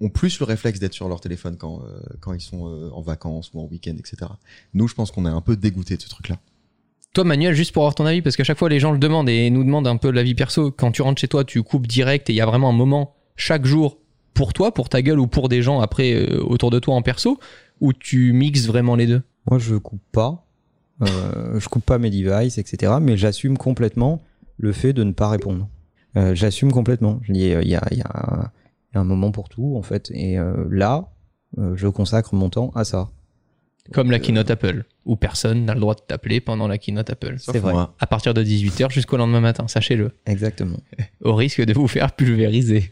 [0.00, 3.00] ont plus le réflexe d'être sur leur téléphone quand, euh, quand ils sont euh, en
[3.00, 4.30] vacances ou en week-end, etc.
[4.74, 6.38] Nous, je pense qu'on est un peu dégoûté de ce truc-là.
[7.14, 9.28] Toi, Manuel, juste pour avoir ton avis, parce qu'à chaque fois les gens le demandent
[9.28, 10.72] et nous demandent un peu de la vie perso.
[10.72, 13.14] Quand tu rentres chez toi, tu coupes direct et il y a vraiment un moment
[13.36, 13.98] chaque jour
[14.34, 17.02] pour toi, pour ta gueule ou pour des gens après euh, autour de toi en
[17.02, 17.38] perso,
[17.80, 19.22] ou tu mixes vraiment les deux?
[19.48, 20.44] Moi, je coupe pas.
[21.02, 21.06] Euh,
[21.60, 22.94] je coupe pas mes devices, etc.
[23.00, 24.20] Mais j'assume complètement
[24.58, 25.68] le fait de ne pas répondre.
[26.16, 27.20] Euh, j'assume complètement.
[27.22, 28.50] Je dis, euh, il y, a,
[28.94, 30.10] un moment pour tout, en fait.
[30.12, 30.36] Et
[30.70, 31.10] là,
[31.56, 33.10] je consacre mon temps à ça.
[33.92, 37.10] Comme la euh, keynote Apple, où personne n'a le droit de t'appeler pendant la keynote
[37.10, 37.36] Apple.
[37.38, 37.72] C'est vrai.
[37.72, 37.94] moi.
[38.00, 40.12] À partir de 18h jusqu'au lendemain matin, sachez-le.
[40.24, 40.78] Exactement.
[41.22, 42.90] Au risque de vous faire pulvériser.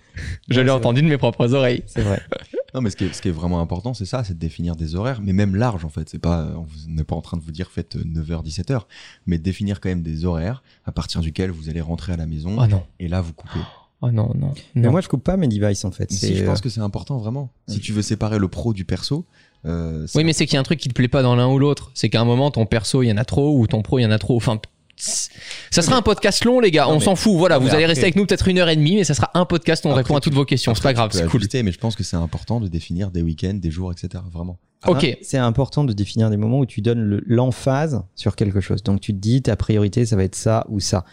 [0.51, 1.83] Je Ouais, l'ai entendu de mes propres oreilles.
[1.87, 2.21] C'est vrai.
[2.75, 4.77] Non, mais ce qui est, ce qui est vraiment important, c'est ça, c'est de définir
[4.77, 6.09] des horaires, mais même large en fait.
[6.09, 8.85] C'est pas, on n'est pas en train de vous dire faites 9h, 17h,
[9.27, 12.57] mais définir quand même des horaires à partir duquel vous allez rentrer à la maison
[12.59, 12.83] Oh non.
[12.99, 13.59] et là vous coupez.
[14.03, 14.53] Oh non, non.
[14.75, 14.91] Mais non.
[14.91, 16.11] moi, je coupe pas mes devices, en fait.
[16.13, 17.51] Si, je pense euh, que c'est important vraiment.
[17.69, 19.25] Si tu veux séparer le pro du perso,
[19.65, 21.49] euh, Oui, mais c'est qu'il y a un truc qui te plaît pas dans l'un
[21.49, 21.91] ou l'autre.
[21.95, 24.03] C'est qu'à un moment, ton perso, il y en a trop, ou ton pro, il
[24.03, 24.37] y en a trop.
[24.37, 24.59] Enfin,
[24.97, 26.85] ça sera un podcast long, les gars.
[26.87, 27.37] Non, on s'en fout.
[27.37, 29.31] Voilà, vous allez après- rester avec nous peut-être une heure et demie, mais ça sera
[29.35, 30.75] un podcast où on Après, répond à tu- toutes vos questions.
[30.75, 31.41] C'est pas grave, c'est cool.
[31.41, 34.23] ajuster, mais je pense que c'est important de définir des week-ends, des jours, etc.
[34.33, 34.59] Vraiment.
[34.87, 35.17] Ok.
[35.23, 38.83] C'est important de définir des moments où tu donnes le- l'emphase sur quelque chose.
[38.83, 41.05] Donc tu te dis ta priorité, ça va être ça ou ça.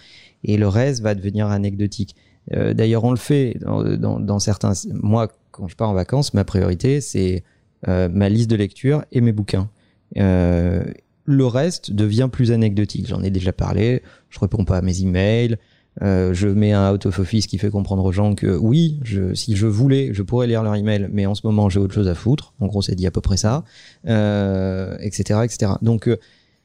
[0.43, 2.15] Et le reste va devenir anecdotique.
[2.53, 4.73] Euh, D'ailleurs, on le fait dans, certains.
[4.93, 7.43] Moi, quand je pars en vacances, ma priorité, c'est
[7.87, 9.69] euh, ma liste de lecture et mes bouquins.
[10.17, 10.83] Euh,
[11.25, 13.07] le reste devient plus anecdotique.
[13.07, 14.01] J'en ai déjà parlé.
[14.29, 15.57] Je réponds pas à mes emails.
[16.01, 19.01] Je mets un out of office qui fait comprendre aux gens que oui,
[19.33, 22.07] si je voulais, je pourrais lire leur email, mais en ce moment j'ai autre chose
[22.07, 22.53] à foutre.
[22.61, 23.65] En gros, c'est dit à peu près ça,
[24.05, 25.73] etc., etc.
[25.81, 26.09] Donc,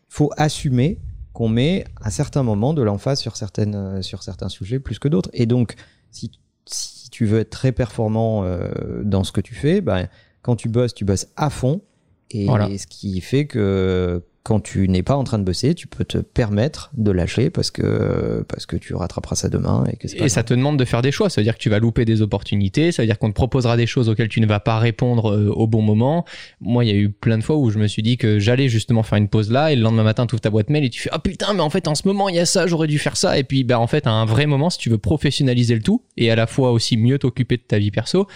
[0.09, 1.01] faut assumer
[1.35, 5.09] qu'on met à certains moments de l'emphase sur certaines, euh, sur certains sujets plus que
[5.09, 5.29] d'autres.
[5.35, 5.75] Et donc,
[6.11, 6.31] si,
[6.65, 10.09] si tu veux être très performant euh, dans ce que tu fais, ben,
[10.43, 11.83] quand tu bosses, tu bosses à fond.
[12.31, 12.67] Et Voilà.
[12.79, 16.19] ce qui fait que quand tu n'es pas en train de bosser, tu peux te
[16.19, 20.43] permettre de lâcher parce que, parce que tu rattraperas ça demain et que Et ça
[20.43, 21.31] te demande de faire des choix.
[21.31, 22.93] Ça veut dire que tu vas louper des opportunités.
[22.93, 25.49] Ça veut dire qu'on te proposera des choses auxquelles tu ne vas pas répondre euh,
[25.49, 26.27] au bon moment.
[26.61, 28.69] Moi, il y a eu plein de fois où je me suis dit que j'allais
[28.69, 30.91] justement faire une pause là et le lendemain matin, tu ouvres ta boîte mail et
[30.91, 32.87] tu fais Ah putain, mais en fait, en ce moment, il y a ça, j'aurais
[32.87, 33.39] dû faire ça.
[33.39, 36.03] Et puis, bah, en fait, à un vrai moment, si tu veux professionnaliser le tout
[36.19, 38.27] et à la fois aussi mieux t'occuper de ta vie perso,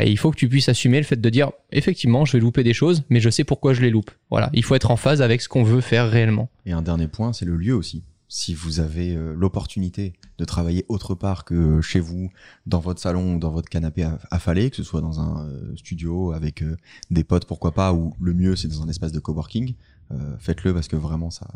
[0.00, 2.62] bah, il faut que tu puisses assumer le fait de dire effectivement, je vais louper
[2.64, 4.10] des choses, mais je sais pourquoi je les loupe.
[4.30, 4.48] Voilà.
[4.54, 6.48] Il faut être en phase avec ce qu'on veut faire réellement.
[6.64, 8.02] Et un dernier point, c'est le lieu aussi.
[8.28, 12.30] Si vous avez euh, l'opportunité de travailler autre part que chez vous,
[12.64, 15.76] dans votre salon ou dans votre canapé aff- affalé, que ce soit dans un euh,
[15.76, 16.76] studio avec euh,
[17.10, 19.74] des potes, pourquoi pas, ou le mieux c'est dans un espace de coworking,
[20.12, 21.46] euh, faites-le parce que vraiment ça,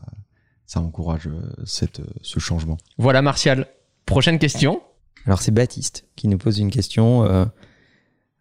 [0.67, 2.77] ça encourage euh, cette, euh, ce changement.
[2.99, 3.69] Voilà, Martial.
[4.05, 4.83] Prochaine question.
[5.27, 7.25] Alors c'est Baptiste qui nous pose une question.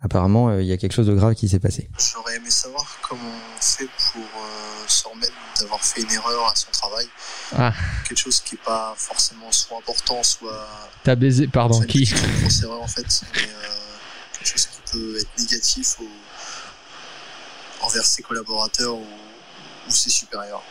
[0.03, 1.89] Apparemment, euh, il y a quelque chose de grave qui s'est passé.
[1.97, 3.21] J'aurais aimé savoir comment
[3.57, 7.07] on fait pour euh, se remettre d'avoir fait une erreur à son travail.
[7.57, 7.71] Ah.
[8.07, 10.67] Quelque chose qui n'est pas forcément soit important, soit.
[11.03, 13.67] T'as baisé, pardon, qui une grosse erreur en fait, mais euh,
[14.33, 19.05] quelque chose qui peut être négatif au- envers ses collaborateurs ou,
[19.87, 20.63] ou ses supérieurs.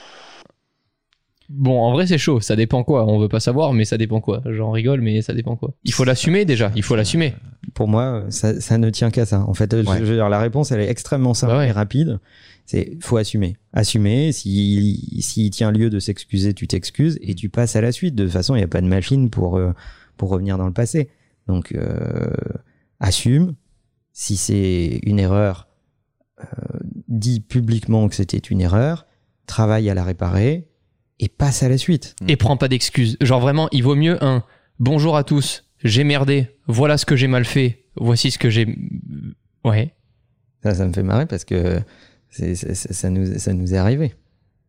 [1.49, 2.41] Bon, en vrai, c'est chaud.
[2.41, 3.07] Ça dépend quoi.
[3.07, 4.43] On veut pas savoir, mais ça dépend quoi.
[4.47, 5.75] J'en rigole, mais ça dépend quoi.
[5.85, 6.73] Il faut l'assumer déjà.
[6.77, 7.35] Il faut l'assumer.
[7.75, 9.41] Pour moi, ça, ça ne tient qu'à ça.
[9.47, 9.99] En fait, je- Ouais.
[9.99, 11.69] je veux dire, la réponse, elle est extrêmement simple Bah ouais.
[11.69, 12.19] et rapide.
[12.65, 13.57] C'est faut assumer.
[13.73, 14.33] Assumer.
[14.33, 18.15] Si s'il tient lieu de s'excuser, tu t'excuses et tu passes à la suite.
[18.15, 19.73] De toute façon, il n'y a pas de machine pour euh,
[20.17, 21.11] pour revenir dans le passé.
[21.49, 22.31] Donc euh,
[23.01, 23.55] assume.
[24.15, 25.69] Si c'est une erreur,
[26.41, 26.45] euh,
[27.09, 29.07] dis publiquement que c'était une erreur.
[29.47, 30.69] Travaille à la réparer
[31.23, 32.15] et passe à la suite.
[32.29, 33.17] Et prends pas d'excuses.
[33.23, 34.43] Genre vraiment, il vaut mieux un
[34.79, 35.65] bonjour à tous.
[35.85, 36.49] J'ai merdé.
[36.67, 37.85] Voilà ce que j'ai mal fait.
[37.97, 38.67] Voici ce que j'ai.
[39.65, 39.95] Ouais.
[40.63, 41.79] Ça, ça me fait marrer parce que
[42.31, 44.15] c'est- ça nous ça nous est arrivé.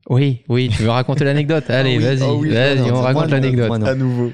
[0.10, 0.70] Oui, oui.
[0.76, 1.70] Tu veux raconter l'anecdote?
[1.70, 3.84] Allez, Ah oui, vas-y, ah oui, vas-y, non, non, on raconte l'anecdote.
[3.84, 4.32] À nouveau.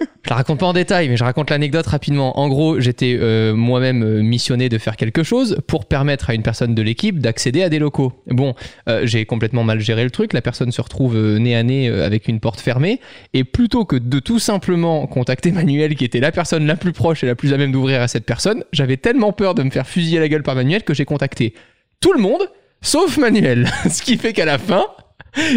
[0.00, 2.38] Je la raconte pas en détail, mais je raconte l'anecdote rapidement.
[2.38, 6.42] En gros, j'étais euh, moi-même euh, missionné de faire quelque chose pour permettre à une
[6.42, 8.12] personne de l'équipe d'accéder à des locaux.
[8.26, 8.54] Bon,
[8.88, 10.32] euh, j'ai complètement mal géré le truc.
[10.32, 13.00] La personne se retrouve euh, nez à nez euh, avec une porte fermée.
[13.32, 17.24] Et plutôt que de tout simplement contacter Manuel, qui était la personne la plus proche
[17.24, 19.86] et la plus à même d'ouvrir à cette personne, j'avais tellement peur de me faire
[19.86, 21.54] fusiller la gueule par Manuel que j'ai contacté
[22.00, 22.42] tout le monde,
[22.82, 23.68] sauf Manuel.
[23.90, 24.86] Ce qui fait qu'à la fin,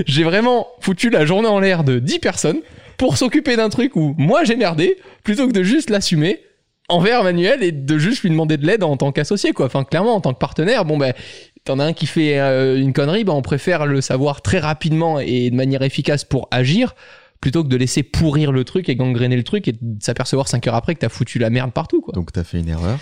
[0.06, 2.62] j'ai vraiment foutu la journée en l'air de 10 personnes
[3.02, 6.40] pour s'occuper d'un truc où moi j'ai merdé plutôt que de juste l'assumer
[6.88, 9.66] envers Manuel et de juste lui demander de l'aide en tant qu'associé quoi.
[9.66, 11.16] Enfin clairement en tant que partenaire, bon ben
[11.64, 15.20] t'en as un qui fait euh, une connerie, ben on préfère le savoir très rapidement
[15.20, 16.94] et de manière efficace pour agir
[17.42, 20.68] plutôt que de laisser pourrir le truc et gangréner le truc et de s'apercevoir 5
[20.68, 22.14] heures après que t'as foutu la merde partout quoi.
[22.14, 23.00] Donc t'as fait une erreur,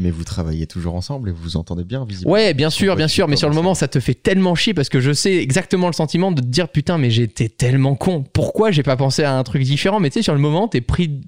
[0.00, 2.34] mais vous travaillez toujours ensemble et vous vous entendez bien, visiblement.
[2.34, 4.88] Ouais, bien sûr, bien sûr, mais sur le moment, ça te fait tellement chier parce
[4.88, 8.24] que je sais exactement le sentiment de te dire putain, mais j'étais tellement con.
[8.32, 10.00] Pourquoi j'ai pas pensé à un truc différent?
[10.00, 11.20] Mais tu sais, sur le moment, t'es pris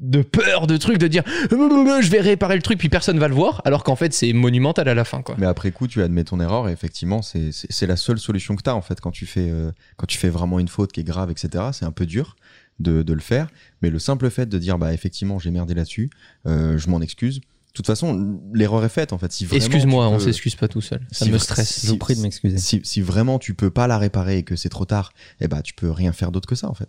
[0.00, 3.34] de peur, de trucs, de dire je vais réparer le truc, puis personne va le
[3.34, 5.34] voir, alors qu'en fait, c'est monumental à la fin, quoi.
[5.38, 8.70] Mais après coup, tu admets ton erreur et effectivement, c'est- la seule solution que tu
[8.70, 11.04] as en fait quand tu, fais, euh, quand tu fais vraiment une faute qui est
[11.04, 11.64] grave, etc.
[11.72, 12.36] C'est un peu dur
[12.78, 13.48] de, de le faire,
[13.82, 16.08] mais le simple fait de dire bah effectivement j'ai merdé là-dessus,
[16.46, 17.40] euh, je m'en excuse.
[17.70, 19.30] De toute façon, l'erreur est faite en fait.
[19.32, 21.00] Si Excuse-moi, tu on peux- s'excuse pas tout seul.
[21.12, 21.82] Ça si me stresse.
[21.84, 22.58] Je vous prie de m'excuser.
[22.58, 25.62] Si, si vraiment tu peux pas la réparer et que c'est trop tard, eh bah
[25.62, 26.88] tu peux rien faire d'autre que ça en fait.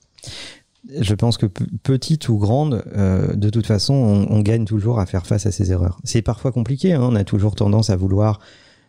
[0.99, 5.05] Je pense que petite ou grande, euh, de toute façon, on, on gagne toujours à
[5.05, 5.99] faire face à ces erreurs.
[6.03, 8.39] C'est parfois compliqué, hein, on a toujours tendance à vouloir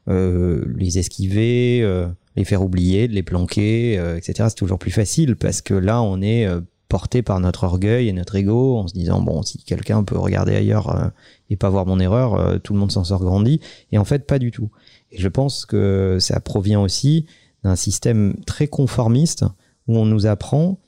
[0.08, 4.48] euh, les esquiver, euh, les faire oublier, les planquer, euh, etc.
[4.48, 8.12] C'est toujours plus facile parce que là, on est euh, porté par notre orgueil et
[8.12, 11.08] notre ego en se disant, bon, si quelqu'un peut regarder ailleurs euh,
[11.52, 13.60] et pas voir mon erreur, euh, tout le monde s'en sort grandi.
[13.92, 14.70] Et en fait, pas du tout.
[15.10, 17.26] Et je pense que ça provient aussi
[17.62, 19.44] d'un système très conformiste
[19.86, 20.78] où on nous apprend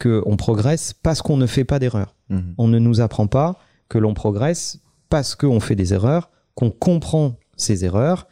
[0.00, 2.16] qu'on progresse parce qu'on ne fait pas d'erreurs.
[2.30, 2.54] Mhm.
[2.56, 7.36] On ne nous apprend pas que l'on progresse parce qu'on fait des erreurs, qu'on comprend
[7.56, 8.26] ces erreurs,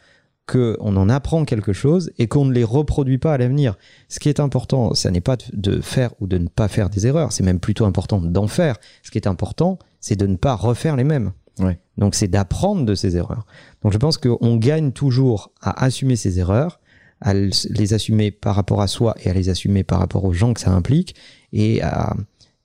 [0.47, 3.77] qu'on en apprend quelque chose et qu'on ne les reproduit pas à l'avenir.
[4.09, 7.07] Ce qui est important, ça n'est pas de faire ou de ne pas faire des
[7.07, 8.75] erreurs, c'est même plutôt important d'en faire.
[9.01, 11.31] Ce qui est important, c'est de ne pas refaire les mêmes.
[11.59, 11.79] Ouais.
[11.97, 13.45] Donc c'est d'apprendre de ces erreurs.
[13.83, 16.79] Donc je pense qu'on gagne toujours à assumer ces erreurs,
[17.21, 20.53] à les assumer par rapport à soi et à les assumer par rapport aux gens
[20.53, 21.15] que ça implique
[21.53, 22.15] et à,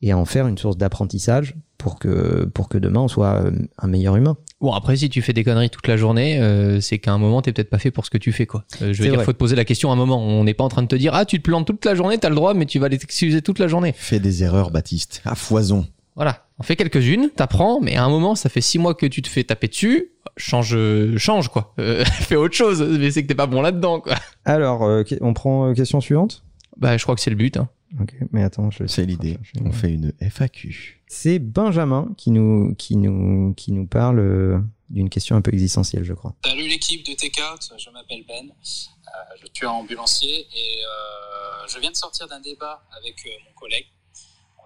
[0.03, 3.53] et à en faire une source d'apprentissage pour que, pour que demain on soit euh,
[3.79, 4.37] un meilleur humain.
[4.61, 7.41] Bon, après, si tu fais des conneries toute la journée, euh, c'est qu'à un moment,
[7.41, 8.65] t'es peut-être pas fait pour ce que tu fais, quoi.
[8.83, 9.25] Euh, je veux dire, vrai.
[9.25, 10.23] faut te poser la question à un moment.
[10.23, 12.19] On n'est pas en train de te dire, ah, tu te plantes toute la journée,
[12.19, 13.95] t'as le droit, mais tu vas les excuser toute la journée.
[13.97, 15.23] Fais des erreurs, Baptiste.
[15.25, 15.87] À foison.
[16.21, 16.47] Voilà.
[16.59, 19.29] On fait quelques-unes, t'apprends, mais à un moment, ça fait six mois que tu te
[19.29, 20.13] fais taper dessus.
[20.37, 21.73] Change, euh, change, quoi.
[21.79, 24.17] Euh, fais autre chose, mais c'est que t'es pas bon là-dedans, quoi.
[24.45, 26.45] Alors, euh, on prend question suivante?
[26.77, 27.71] Bah, je crois que c'est le but, hein.
[27.99, 29.39] Ok, mais attends, je C'est l'idée.
[29.43, 31.01] je- On fait une FAQ.
[31.07, 36.13] C'est Benjamin qui nous, qui nous, qui nous parle d'une question un peu existentielle, je
[36.13, 36.35] crois.
[36.45, 37.41] Salut l'équipe de TK,
[37.79, 42.83] je m'appelle Ben, euh, je suis ambulancier et euh, je viens de sortir d'un débat
[43.01, 43.87] avec euh, mon collègue.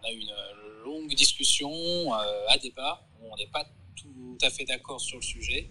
[0.04, 0.34] On a eu une
[0.84, 3.64] longue discussion euh, à débat où on n'est pas
[3.96, 5.70] tout à fait d'accord sur le sujet.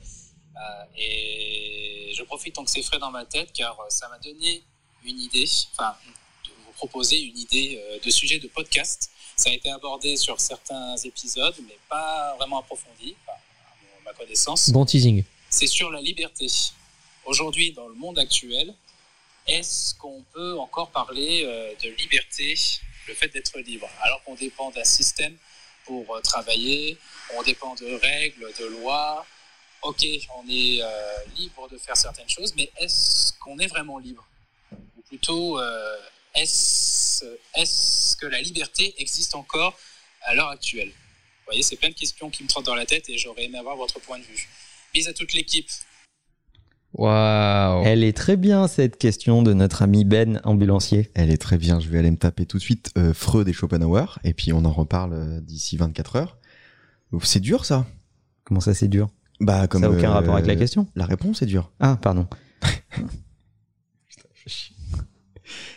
[0.55, 4.17] Euh, et je profite tant que c'est frais dans ma tête car euh, ça m'a
[4.19, 4.63] donné
[5.05, 5.95] une idée, enfin,
[6.45, 9.11] de vous proposer une idée euh, de sujet de podcast.
[9.35, 14.69] Ça a été abordé sur certains épisodes, mais pas vraiment approfondi, enfin, à ma connaissance
[14.69, 15.23] Bon teasing.
[15.49, 16.47] c'est sur la liberté.
[17.25, 18.73] Aujourd'hui, dans le monde actuel,
[19.47, 22.55] est-ce qu'on peut encore parler euh, de liberté,
[23.07, 25.35] le fait d'être libre, alors qu'on dépend d'un système
[25.85, 26.97] pour euh, travailler,
[27.35, 29.25] on dépend de règles, de lois.
[29.81, 30.05] Ok,
[30.37, 34.25] on est euh, libre de faire certaines choses, mais est-ce qu'on est vraiment libre?
[34.71, 35.97] Ou plutôt, euh,
[36.35, 39.77] est-ce est-ce que la liberté existe encore
[40.21, 40.89] à l'heure actuelle?
[40.89, 43.57] Vous voyez, c'est plein de questions qui me trottent dans la tête et j'aurais aimé
[43.57, 44.47] avoir votre point de vue.
[44.93, 45.69] Bis à toute l'équipe.
[46.93, 47.84] Waouh.
[47.86, 51.10] Elle est très bien cette question de notre ami Ben, ambulancier.
[51.15, 51.79] Elle est très bien.
[51.79, 54.19] Je vais aller me taper tout de suite euh, Freud et Schopenhauer.
[54.23, 56.38] Et puis on en reparle euh, d'ici 24 heures.
[57.23, 57.86] C'est dur ça.
[58.43, 59.10] Comment ça, c'est dur?
[59.39, 60.88] Bah, comme Ça n'a aucun euh, rapport avec la question.
[60.95, 61.71] La réponse est dure.
[61.79, 62.27] Ah, pardon.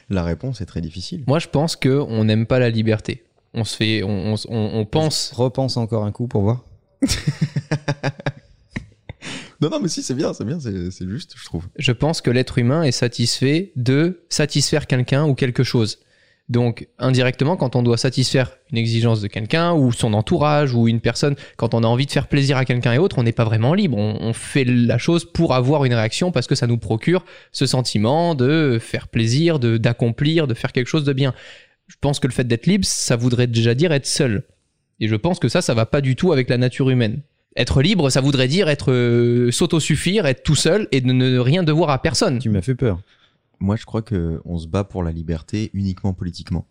[0.09, 1.25] La réponse est très difficile.
[1.27, 3.25] Moi, je pense que on n'aime pas la liberté.
[3.55, 5.33] On se fait, on, on, on- on pense.
[5.35, 6.65] Repense encore un coup pour voir.
[9.61, 11.67] Non, non, mais si, c'est bien, c'est bien, c'est juste, je trouve.
[11.79, 15.99] Je pense que l'être humain est satisfait de satisfaire quelqu'un ou quelque chose.
[16.49, 21.01] Donc, indirectement, quand on doit satisfaire une exigence de quelqu'un ou son entourage ou une
[21.01, 23.45] personne, quand on a envie de faire plaisir à quelqu'un et autre, on n'est pas
[23.45, 23.97] vraiment libre.
[23.97, 28.37] On, fait la chose pour avoir une réaction parce que ça nous procure ce sentiment
[28.37, 31.35] de faire plaisir, de d'accomplir, de faire quelque chose de bien.
[31.89, 34.45] Je pense que le fait d'être libre, ça voudrait déjà dire être seul.
[35.01, 37.23] Et je pense que ça, ça va pas du tout avec la nature humaine.
[37.57, 41.63] Être libre, ça voudrait dire être euh, s'autosuffire, être tout seul et de ne rien
[41.63, 42.39] devoir à personne.
[42.39, 43.01] Tu m'as fait peur.
[43.61, 46.67] Moi, je crois que on se bat pour la liberté uniquement politiquement.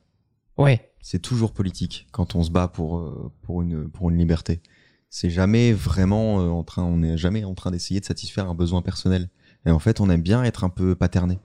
[0.58, 0.92] Ouais.
[1.02, 4.62] C'est toujours politique quand on se bat pour euh, pour une pour une liberté.
[5.10, 8.56] C'est jamais vraiment euh, en train, on n'est jamais en train d'essayer de satisfaire un
[8.56, 9.30] besoin personnel.
[9.66, 11.40] Et en fait, on aime bien être un peu paterné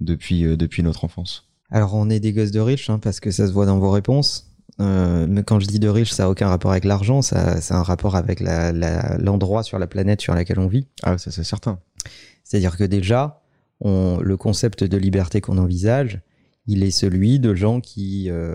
[0.00, 1.48] depuis euh, depuis notre enfance.
[1.70, 3.90] Alors, on est des gosses de riches, hein, parce que ça se voit dans vos
[3.90, 4.53] réponses.
[4.80, 7.76] Euh, mais quand je dis de riches, ça n'a aucun rapport avec l'argent, ça, ça
[7.76, 10.88] a un rapport avec l'endroit sur la planète sur laquelle on vit.
[11.02, 11.78] Ah, ça c'est certain.
[12.42, 13.42] C'est-à-dire que déjà,
[13.80, 16.20] on, le concept de liberté qu'on envisage,
[16.66, 18.54] il est celui de gens qui, euh,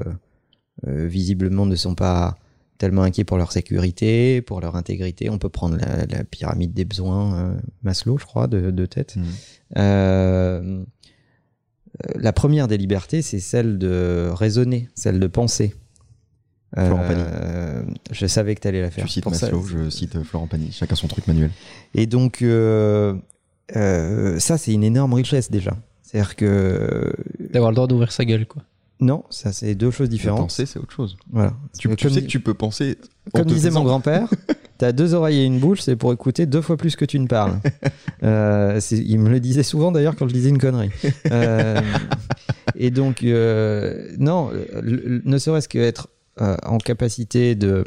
[0.88, 2.38] euh, visiblement, ne sont pas
[2.78, 5.30] tellement inquiets pour leur sécurité, pour leur intégrité.
[5.30, 9.16] On peut prendre la, la pyramide des besoins, Maslow, je crois, de, de tête.
[9.78, 10.84] Euh,
[12.16, 15.76] la première des libertés, c'est celle de raisonner, celle de penser.
[16.76, 17.22] Florent Pagny.
[17.26, 19.06] Euh, je savais que tu allais la faire.
[19.06, 20.72] Tu cites Pour ça- Maslow, je cite euh, Florent Pagny.
[20.72, 21.50] Chacun son truc manuel.
[21.96, 23.16] et donc, euh,
[23.76, 25.76] euh, ça, c'est une énorme richesse déjà.
[26.04, 27.12] C'est-à-dire que.
[27.52, 28.64] D'avoir le droit d'ouvrir sa gueule, quoi.
[29.02, 30.40] Non, ça, c'est deux choses différentes.
[30.42, 31.16] Penser, c'est autre chose.
[31.32, 31.54] Voilà.
[31.78, 32.98] Tu, tu comme sais que tu peux penser.
[33.34, 34.28] en Comme disait mon grand-père,
[34.78, 37.28] t'as deux oreilles et une bouche, c'est pour écouter deux fois plus que tu ne
[37.28, 37.60] parles.
[38.22, 40.90] Euh, il me le disait souvent d'ailleurs quand je disais une connerie.
[41.32, 41.80] Euh,
[42.76, 46.10] et donc, euh, non, le- le- ne serait-ce qu'être
[46.42, 47.84] euh, en capacité de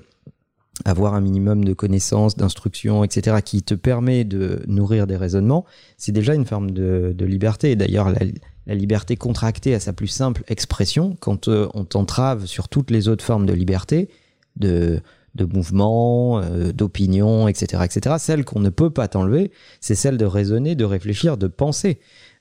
[0.85, 5.65] avoir un minimum de connaissances, d'instructions, etc., qui te permet de nourrir des raisonnements,
[5.97, 7.77] c'est déjà une forme de, de liberté.
[7.77, 12.91] D'ailleurs, la, liberté contractée à sa plus simple expression, quand euh, on t'entrave sur toutes
[12.91, 14.09] les autres formes de liberté,
[14.57, 15.01] de,
[15.35, 20.25] de mouvement, euh, d'opinion, etc., etc., celle qu'on ne peut pas t'enlever, c'est celle de
[20.25, 22.01] raisonner, de réfléchir, de penser.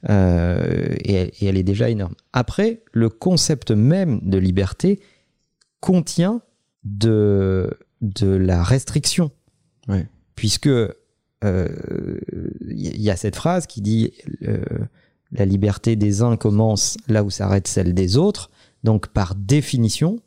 [0.09, 2.15] Et elle est déjà énorme.
[2.33, 4.99] Après, le concept même de liberté
[5.81, 6.41] contient
[6.85, 9.31] de, de la restriction.
[9.89, 10.07] Ouais.
[10.35, 11.67] Puisque euh,
[12.61, 14.13] il y a cette phrase qui dit
[14.47, 14.63] euh,
[15.31, 18.49] la liberté des uns commence là où s'arrête celle des autres.
[18.83, 20.19] Donc, par définition,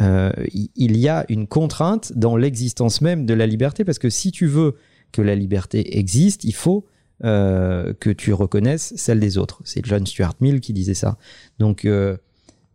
[0.00, 0.32] euh,
[0.74, 4.46] il y a une contrainte dans l'existence même de la liberté, parce que si tu
[4.46, 4.76] veux
[5.12, 6.86] que la liberté existe, il faut
[7.24, 9.62] euh, que tu reconnaisses celle des autres.
[9.64, 11.16] C'est John Stuart Mill qui disait ça.
[11.58, 12.16] Donc, euh,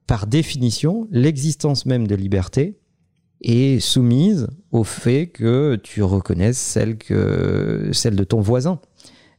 [0.08, 2.78] par définition, l'existence même de liberté
[3.42, 8.80] est soumise au fait que tu reconnaisses celle, que, celle de ton voisin.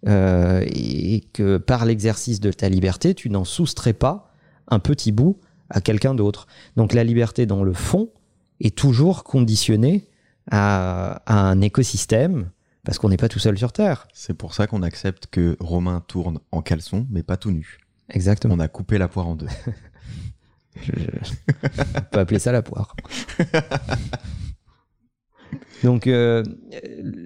[0.09, 4.33] Euh, et que par l'exercice de ta liberté, tu n'en soustrais pas
[4.67, 5.39] un petit bout
[5.71, 6.49] à quelqu'un d'autre.
[6.77, 8.11] Donc la liberté dans le fond
[8.59, 10.09] est toujours conditionnée
[10.51, 12.51] à, à un écosystème,
[12.85, 14.09] parce qu'on n'est pas tout seul sur Terre.
[14.13, 17.79] C'est pour ça qu'on accepte que Romain tourne en caleçon, mais pas tout nu.
[18.09, 18.55] Exactement.
[18.55, 19.47] On a coupé la poire en deux.
[20.81, 20.93] Je-
[21.97, 22.95] On peut appeler ça la poire.
[25.85, 26.43] Donc, euh,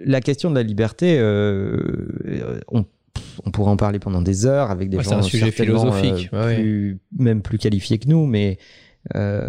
[0.05, 2.85] la question de la liberté, euh, on,
[3.45, 6.93] on pourrait en parler pendant des heures avec des Ouais, gens un sujet philosophique, euh,
[6.93, 6.97] ouais.
[7.19, 8.59] même plus qualifiés que nous, mais
[9.15, 9.49] euh,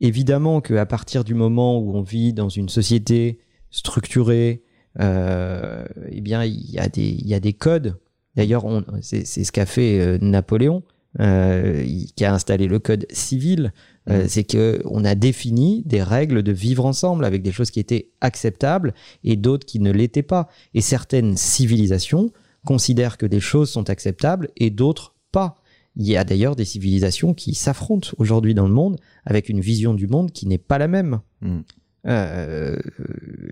[0.00, 3.38] évidemment qu'à partir du moment où on vit dans une société
[3.70, 4.62] structurée,
[5.00, 7.96] euh, eh bien, il y a des, il y a des codes.
[8.36, 8.64] D'ailleurs,
[9.00, 10.82] c'est ce qu'a fait euh, Napoléon,
[11.20, 13.72] euh, qui a installé le code civil.
[14.10, 17.78] Euh, c'est que on a défini des règles de vivre ensemble avec des choses qui
[17.78, 20.48] étaient acceptables et d'autres qui ne l'étaient pas.
[20.74, 22.32] Et certaines civilisations
[22.66, 25.62] considèrent que des choses sont acceptables et d'autres pas.
[25.94, 29.94] Il y a d'ailleurs des civilisations qui s'affrontent aujourd'hui dans le monde avec une vision
[29.94, 31.20] du monde qui n'est pas la même.
[31.42, 31.60] Mm.
[32.06, 32.76] Euh,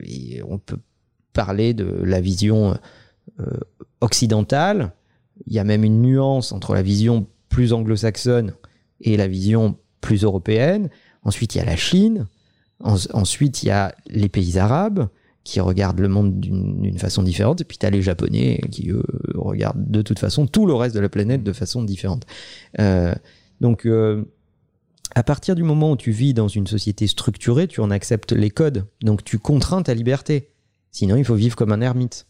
[0.02, 0.80] et on peut
[1.32, 2.76] parler de la vision
[4.00, 4.92] occidentale.
[5.46, 8.54] Il y a même une nuance entre la vision plus anglo-saxonne
[9.02, 10.88] et la vision plus européenne.
[11.22, 12.26] Ensuite, il y a la Chine.
[12.80, 15.08] En- ensuite, il y a les pays arabes
[15.44, 17.60] qui regardent le monde d'une façon différente.
[17.60, 18.90] Et puis, tu as les Japonais qui,
[19.34, 22.24] regardent de toute façon tout le reste de la planète de façon différente.
[22.80, 23.14] Euh,
[23.60, 24.24] donc, euh,
[25.14, 28.50] à partir du moment où tu vis dans une société structurée, tu en acceptes les
[28.50, 28.86] codes.
[29.02, 30.48] Donc, tu contrains ta liberté.
[30.90, 32.26] Sinon, il faut vivre comme un ermite.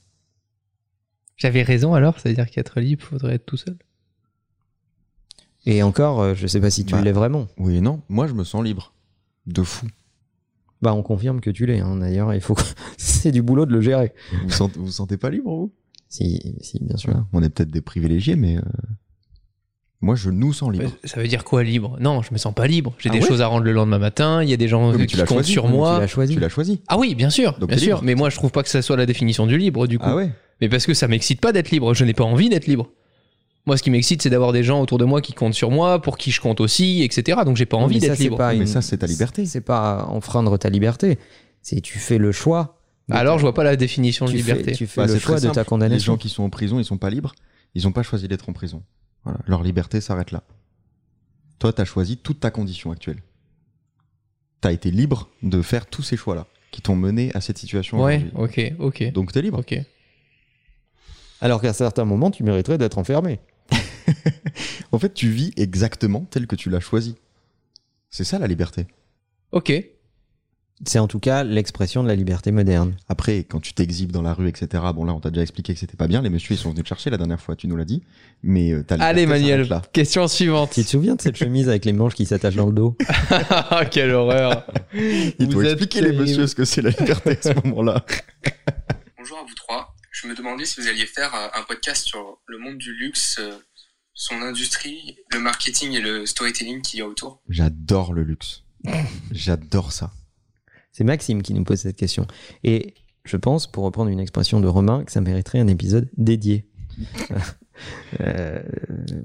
[1.36, 3.76] J'avais raison alors, c'est-à-dire qu'être libre, faudrait être tout seul?
[5.66, 7.00] Et encore, euh, je sais pas si tu Bah.
[7.02, 7.46] l'es vraiment.
[7.58, 8.92] Oui et non, moi je me sens libre.
[9.46, 9.86] De fou.
[10.82, 11.78] Bah, on confirme que tu l'es.
[11.80, 11.96] hein.
[11.96, 12.54] D'ailleurs, il faut.
[12.54, 12.62] que-
[12.96, 14.12] C'est du boulot de le gérer.
[14.44, 15.72] Vous sentez, vous sentez pas libre, vous?
[16.08, 17.10] Si, si, bien sûr.
[17.10, 17.26] Voilà.
[17.32, 18.62] On est peut-être des privilégiés, mais euh,
[20.00, 20.90] moi je nous sens libre.
[21.04, 21.96] Ça veut dire quoi libre?
[22.00, 22.92] Non, je me sens pas libre.
[22.98, 23.26] J'ai Ah des ouais?
[23.26, 24.42] choses à rendre le lendemain matin.
[24.42, 25.52] Il y a des gens qui comptent choisi.
[25.52, 26.00] sur mais Tu moi.
[26.00, 26.34] l'as choisi.
[26.34, 26.80] Tu l'as choisi.
[26.88, 27.96] Ah oui, bien sûr, Donc bien sûr.
[27.96, 28.02] libre.
[28.04, 30.04] Mais moi, je trouve pas que ça soit la définition du libre, du coup.
[30.08, 31.94] Ah ouais Mais parce que ça m'excite pas d'être libre.
[31.94, 32.90] Je n'ai pas envie d'être libre.
[33.64, 36.02] Moi, ce qui m'excite, c'est d'avoir des gens autour de moi qui comptent sur moi,
[36.02, 37.40] pour qui je compte aussi, etc.
[37.44, 38.36] Donc, j'ai pas envie d'être libre.
[38.36, 39.46] pas Mais ça, c'est ta liberté.
[39.46, 41.18] C'est pas enfreindre ta liberté.
[41.62, 42.78] C'est tu fais le choix.
[43.08, 44.64] de Alors, ta- je vois pas la définition de tu liberté.
[44.64, 45.58] Fais, tu fais Bah, le choix de ta simple.
[45.60, 46.12] Les condamnation.
[46.14, 47.34] gens qui sont en prison, ils sont pas libres.
[47.76, 48.82] Ils ont pas choisi d'être en prison.
[49.24, 49.38] Voilà.
[49.46, 50.42] Leur liberté s'arrête là.
[51.60, 53.22] Toi, t'as choisi toute ta condition actuelle.
[54.60, 58.24] T'as été libre de faire tous ces choix-là qui t'ont mené à cette situation Ouais,
[58.34, 59.12] ok, ok.
[59.12, 59.60] Donc t'es libre.
[59.60, 59.78] Ok.
[61.40, 63.38] Alors qu'à certains moments, tu mériterais d'être enfermé.
[64.92, 67.16] En fait, tu vis exactement tel que tu l'as choisi.
[68.10, 68.86] C'est ça la liberté.
[69.52, 69.72] Ok.
[70.84, 72.96] C'est en tout cas l'expression de la liberté moderne.
[73.08, 74.82] Après, quand tu t'exhibes dans la rue, etc.
[74.94, 76.20] Bon là, on t'a déjà expliqué que c'était pas bien.
[76.22, 77.54] Les messieurs, ils sont venus te chercher la dernière fois.
[77.54, 78.02] Tu nous l'as dit.
[78.42, 79.80] Mais euh, ta liberté Allez, Manuel, là.
[79.92, 80.72] question suivante.
[80.74, 82.96] Tu te souviens de cette chemise avec les manches qui s'attachent dans le dos?
[83.30, 84.66] Ah, quelle horreur.
[84.92, 88.04] T'ont êtes expliqué les messieurs ce que c'est la liberté à ce moment-là.
[89.18, 89.94] Bonjour à vous trois.
[90.10, 93.52] Je me demandais si vous alliez faire un podcast sur le monde du luxe, euh,
[94.14, 97.40] son industrie, le marketing et le storytelling qu'il y a autour.
[97.48, 98.62] J'adore le luxe.
[99.32, 100.12] J'adore ça.
[100.92, 102.26] C'est Maxime qui nous pose cette question.
[102.64, 102.94] Et
[103.24, 106.66] je pense, pour reprendre une expression de Romain, que ça mériterait un épisode dédié.
[108.20, 108.62] Euh,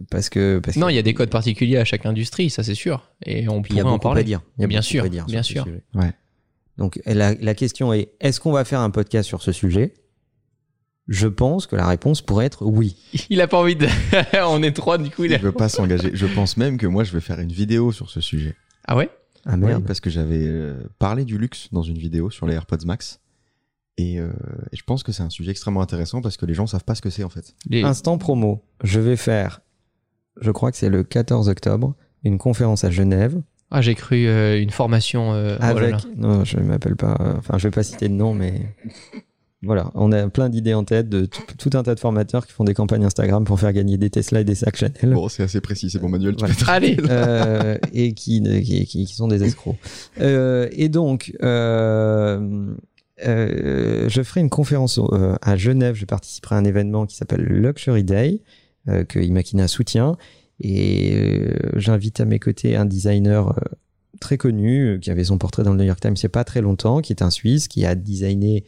[0.10, 0.60] parce que.
[0.64, 3.12] Parce Non, que- il y a des codes particuliers à chaque industrie, ça c'est sûr.
[3.26, 4.24] Et on Puis il y a pourrait en parler.
[4.24, 4.42] dire.
[4.58, 5.68] Il y a Bien beaucoup sûr, à dire bien sûr.
[5.94, 6.12] Ouais.
[6.78, 9.94] Donc la, la question est est-ce qu'on va faire un podcast sur ce sujet?
[11.08, 12.98] Je pense que la réponse pourrait être oui.
[13.30, 13.88] Il a pas envie de.
[14.48, 15.38] on est trois, du coup, il Il a.
[15.38, 16.12] veut pas s'engager.
[16.14, 18.56] Je pense même que moi, je vais faire une vidéo sur ce sujet.
[18.88, 19.10] Ah ouais?
[19.46, 19.86] Ah Oui, merde.
[19.86, 23.22] parce que j'avais euh, parlé du luxe dans une vidéo sur les AirPods Max.
[23.98, 24.30] Et, euh,
[24.74, 26.94] et je pense que c'est un sujet extrêmement intéressant parce que les gens savent pas
[26.96, 27.56] ce que c'est en fait.
[27.70, 28.64] Les- Instant promo.
[28.84, 29.62] Je vais faire,
[30.42, 33.42] je crois que c'est le 14 octobre, une conférence à Genève
[33.72, 35.34] Ah, j'ai cru euh, une formation.
[35.34, 35.92] euh, oh là avec.
[35.94, 36.00] là.
[36.18, 37.16] Non, je ne m'appelle pas.
[37.22, 38.76] euh, Enfin, je vais pas citer de nom, mais.
[39.68, 42.64] Voilà, on a plein d'idées en tête de tout, un tas de formateurs qui font
[42.64, 45.14] des campagnes Instagram pour faire gagner des Tesla et des sacs Chanel.
[45.14, 46.36] Bon, c'est assez précis, c'est bon, Manuel.
[46.36, 46.56] Tu Voilà.
[46.56, 49.76] peux te- Allez Euh, et qui, qui, qui- qui sont des escrocs.
[50.22, 52.74] Euh, et donc, euh,
[53.26, 55.96] euh, je ferai une conférence au- euh, à Genève.
[55.96, 58.42] Je participerai à un événement qui s'appelle le Luxury Day,
[58.90, 60.18] euh, que Imakina soutient.
[60.60, 63.62] Et euh, j'invite à mes côtés un designer euh,
[64.20, 66.44] très connu, qui avait son portrait dans le New York Times il n'y a pas
[66.44, 68.64] très longtemps, qui est un Suisse, qui a designé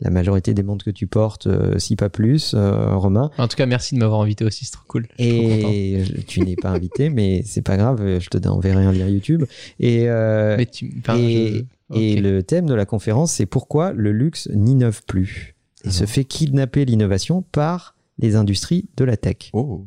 [0.00, 3.30] la majorité des montres que tu portes, euh, si pas plus, euh, Romain.
[3.38, 5.06] En tout cas, merci de m'avoir invité aussi, c'est trop cool.
[5.18, 5.68] Je suis trop content.
[5.72, 9.44] Et tu n'es pas invité, mais c'est pas grave, je te enverrai un lien YouTube.
[9.78, 10.86] Et, euh, Mais tu-
[11.16, 12.22] et, je- et ok.
[12.22, 16.84] le thème de la conférence, c'est pourquoi le luxe n'innove plus et se fait kidnapper
[16.86, 19.50] l'innovation par les industries de la tech.
[19.52, 19.86] Oh.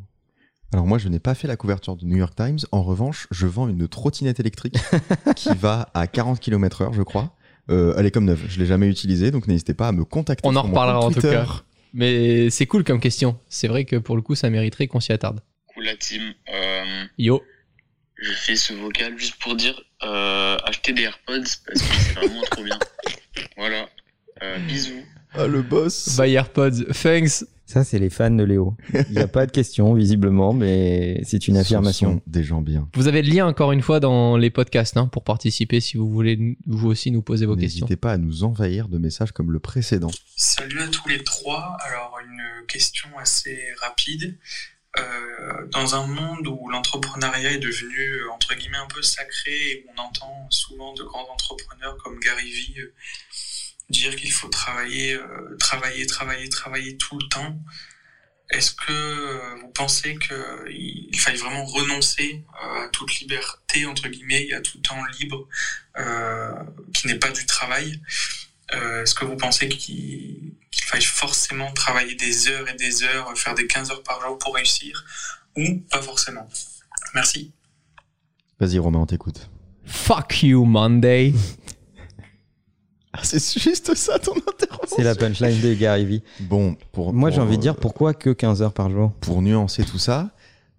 [0.74, 2.60] Alors moi, je n'ai pas fait la couverture du New York Times.
[2.74, 4.76] En revanche, je vends une trottinette électrique
[5.36, 7.32] qui va à 40 km heure, je crois.
[7.70, 8.44] Euh, elle est comme neuve.
[8.48, 10.48] Je l'ai jamais utilisée, donc n'hésitez pas à me contacter.
[10.48, 11.46] On en reparlera en tout cas.
[11.94, 13.40] Mais c'est cool comme question.
[13.50, 15.42] C'est vrai que pour le coup, ça mériterait qu'on s'y attarde.
[15.68, 16.34] Coucou la team.
[16.54, 17.44] Euh, Yo.
[18.16, 22.42] je fais ce vocal juste pour dire euh, achetez des AirPods parce que c'est vraiment
[22.52, 22.80] trop bien.
[23.58, 23.88] Voilà.
[24.44, 25.04] Euh, bisous.
[25.34, 26.16] Ah, le boss.
[26.16, 26.92] Bye AirPods.
[27.02, 27.44] Thanks.
[27.68, 28.78] Ça, c'est les fans de Léo.
[28.94, 32.14] Il n'y a pas de question, visiblement, mais c'est une Ce affirmation.
[32.14, 32.88] sont des gens bien.
[32.96, 36.10] Vous avez le lien encore une fois dans les podcasts hein, pour participer si vous
[36.10, 37.86] voulez vous aussi nous poser vos questions.
[37.86, 40.12] N'hésitez pas à nous envahir de messages comme le précédent.
[40.38, 41.76] Salut à tous les trois.
[41.86, 44.38] Alors une question assez rapide.
[44.98, 49.86] Euh, dans un monde où l'entrepreneuriat est devenu euh, entre guillemets un peu sacré et
[49.86, 52.94] où on entend souvent de grands entrepreneurs comme Gary Vee euh,
[53.90, 57.60] dire qu'il faut travailler, euh, travailler, travailler, travailler tout le temps.
[58.50, 64.46] Est-ce que euh, vous pensez qu'il faille vraiment renoncer euh, à toute liberté entre guillemets
[64.48, 65.48] et à tout temps libre
[65.98, 66.54] euh,
[66.94, 68.02] qui n'est pas du travail?
[68.74, 73.36] Euh, Est-ce que vous pensez qu'il qu'il faille forcément travailler des heures et des heures,
[73.38, 75.06] faire des 15 heures par jour pour réussir,
[75.56, 76.48] ou pas forcément?
[77.14, 77.54] Merci.
[78.60, 79.50] Vas-y, Romain, on t'écoute.
[79.86, 81.34] Fuck you Monday.
[83.18, 84.96] Ah, c'est juste ça ton intervention.
[84.96, 86.24] C'est la punchline de Gary Vee.
[86.42, 89.12] Bon, pour Moi, j'ai envie de euh, dire pourquoi que 15 heures par jour?
[89.22, 90.30] pour nuancer tout ça,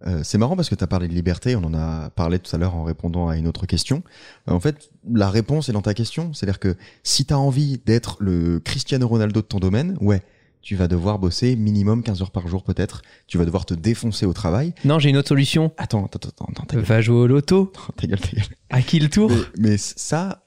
[0.06, 2.54] euh, c'est marrant parce que tu as parlé de liberté, on en a parlé tout
[2.54, 4.02] à l'heure en répondant à une autre question.
[4.48, 7.80] Euh, en fait, la réponse est dans ta question, c'est-à-dire que si tu as envie
[7.84, 10.22] d'être le Cristiano Ronaldo de ton domaine, ouais,
[10.62, 14.26] tu vas devoir bosser minimum 15 heures par jour peut-être, tu vas devoir te défoncer
[14.26, 14.74] au travail.
[14.84, 15.72] Non, j'ai une autre solution.
[15.78, 17.72] Attends, attends, attends, attends, ta gueule, Va jouer au loto.
[17.96, 18.44] ta gueule, ta gueule.
[18.70, 19.30] À qui le tour?
[19.30, 20.44] Mais, mais ça,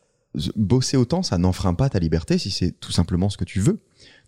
[0.56, 3.80] bosser autant, ça n'enfreint pas ta liberté si c'est tout simplement ce que tu veux.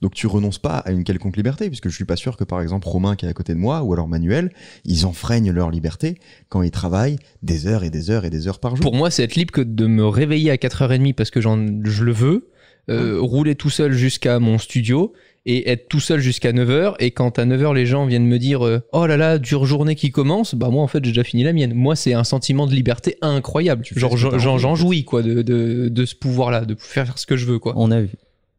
[0.01, 2.61] Donc tu renonces pas à une quelconque liberté, puisque je suis pas sûr que par
[2.61, 4.51] exemple Romain qui est à côté de moi, ou alors Manuel,
[4.83, 6.15] ils enfreignent leur liberté
[6.49, 8.83] quand ils travaillent des heures et des heures et des heures par jour.
[8.83, 12.03] Pour moi, c'est être libre que de me réveiller à 4h30 parce que j'en, je
[12.03, 12.49] le veux,
[12.89, 15.13] euh, rouler tout seul jusqu'à mon studio
[15.45, 16.95] et être tout seul jusqu'à 9h.
[16.99, 19.95] Et quand à 9h, les gens viennent me dire euh, Oh là là, dure journée
[19.95, 21.73] qui commence, bah moi, en fait, j'ai déjà fini la mienne.
[21.73, 23.83] Moi, c'est un sentiment de liberté incroyable.
[23.83, 27.45] Tu Genre, j'en, jouis, quoi, de, de, de ce pouvoir-là, de faire ce que je
[27.45, 27.73] veux, quoi.
[27.75, 28.09] On a vu.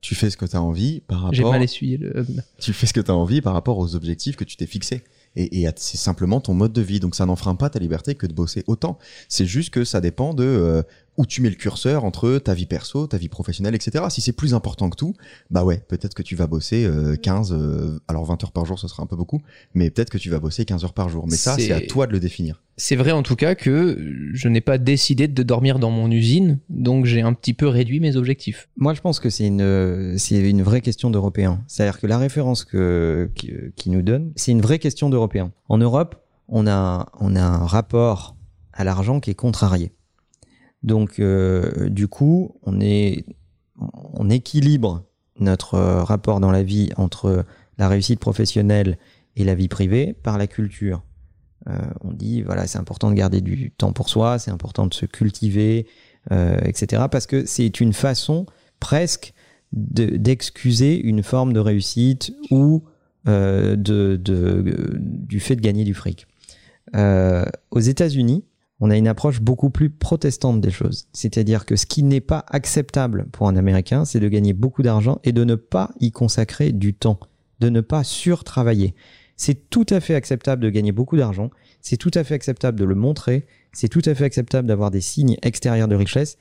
[0.05, 2.27] Tu fais ce que tu as envie par J'ai rapport mal essuyé le.
[2.61, 5.03] tu fais ce que tu as envie par rapport aux objectifs que tu t'es fixés.
[5.35, 7.01] Et, c'est simplement ton mode de vie.
[7.01, 8.99] Donc ça n'enfreint pas ta liberté que de bosser autant.
[9.31, 10.83] C'est juste que ça dépend de euh,
[11.17, 14.05] où tu mets le curseur entre ta vie perso, ta vie professionnelle, etc.
[14.09, 15.15] Si c'est plus important que tout,
[15.51, 18.79] bah ouais, peut-être que tu vas bosser euh, 15, euh, alors 20 heures par jour,
[18.79, 19.41] ce sera un peu beaucoup,
[19.75, 21.27] mais peut-être que tu vas bosser 15 heures par jour.
[21.29, 22.63] Mais ça, C'est- à toi de le définir.
[22.77, 23.97] C'est vrai en tout cas que
[24.33, 28.01] je n'ai pas décidé de dormir dans mon usine, donc j'ai un petit peu réduit
[28.01, 28.69] mes objectifs.
[28.77, 31.63] Moi, je pense que c'est une, c'est une vraie question d'Européens.
[31.69, 35.53] C'est-à-dire que la référence que, qui, qui nous donne, c'est une vraie question d'Européens.
[35.69, 36.17] En Europe,
[36.49, 38.37] on a, on a un rapport
[38.73, 39.93] à l'argent qui est contrarié.
[40.85, 43.25] Donc, euh, du coup, on, est,
[43.79, 45.03] on équilibre
[45.41, 47.45] notre euh, rapport dans la vie entre
[47.79, 48.99] la réussite professionnelle
[49.35, 51.03] et la vie privée par la culture.
[51.69, 51.73] Euh,
[52.03, 55.07] on dit, voilà, c'est important de garder du temps pour soi, c'est important de se
[55.07, 55.87] cultiver,
[56.31, 57.05] euh, etc.
[57.11, 58.47] Parce que c'est une façon
[58.79, 59.33] presque
[59.73, 62.85] de- d'excuser une forme de réussite ou
[63.27, 66.27] euh, de, de- du fait de gagner du fric.
[66.95, 68.45] Euh, aux États-Unis,
[68.85, 71.09] on a une approche beaucoup plus protestante des choses.
[71.15, 75.21] C'est-à-dire que ce qui n'est pas acceptable pour un Américain, c'est de gagner beaucoup d'argent
[75.25, 77.19] et de ne pas y consacrer du temps,
[77.61, 78.95] de ne pas surtravailler.
[79.39, 81.49] C'est tout à fait acceptable de gagner beaucoup d'argent,
[81.81, 85.01] c'est tout à fait acceptable de le montrer, c'est tout à fait acceptable d'avoir des
[85.01, 86.37] signes extérieurs de richesse,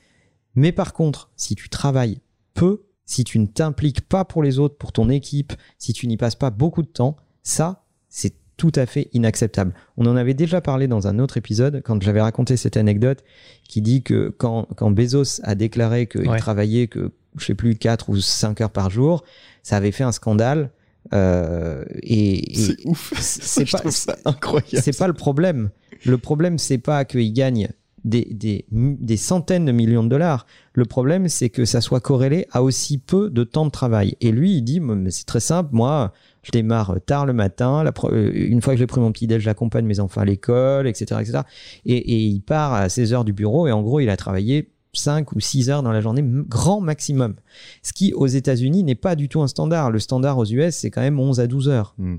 [0.54, 2.20] mais par contre, si tu travailles
[2.52, 6.18] peu, si tu ne t'impliques pas pour les autres, pour ton équipe, si tu n'y
[6.18, 9.72] passes pas beaucoup de temps, ça, c'est tout à fait inacceptable.
[9.96, 13.24] On en avait déjà parlé dans un autre épisode quand j'avais raconté cette anecdote
[13.68, 16.38] qui dit que quand, quand Bezos a déclaré qu'il Ouais.
[16.38, 19.24] travaillait que, je sais plus, 4 ou 5 heures par jour,
[19.62, 20.70] ça avait fait un scandale.
[21.12, 23.12] euh, et, et C'est ouf.
[23.18, 23.82] c'est pas-
[24.24, 24.82] incroyable.
[24.82, 25.70] c'est pas le problème.
[26.06, 27.68] Le problème, c'est pas qu'il gagne
[28.04, 30.46] des, des, des centaines de millions de dollars.
[30.74, 34.16] Le problème, c'est que ça soit corrélé à aussi peu de temps de travail.
[34.20, 34.80] Et lui, il dit,
[35.10, 38.86] c'est très simple, moi, je démarre tard le matin, la euh, une fois que j'ai
[38.86, 41.40] pris mon petit déj, j'accompagne mes enfants à l'école, etc., etc.
[41.86, 44.70] Et, et il part à 16 heures du bureau et en gros, il a travaillé
[44.92, 47.34] 5 ou 6 heures dans la journée, grand maximum.
[47.82, 49.90] Ce qui, aux États-Unis, n'est pas du tout un standard.
[49.90, 51.94] Le standard aux US, c'est quand même 11 à 12 heures.
[51.98, 52.16] Hmm.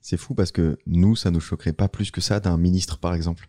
[0.00, 3.14] C'est fou parce que nous, ça nous choquerait pas plus que ça d'un ministre, par
[3.14, 3.48] exemple.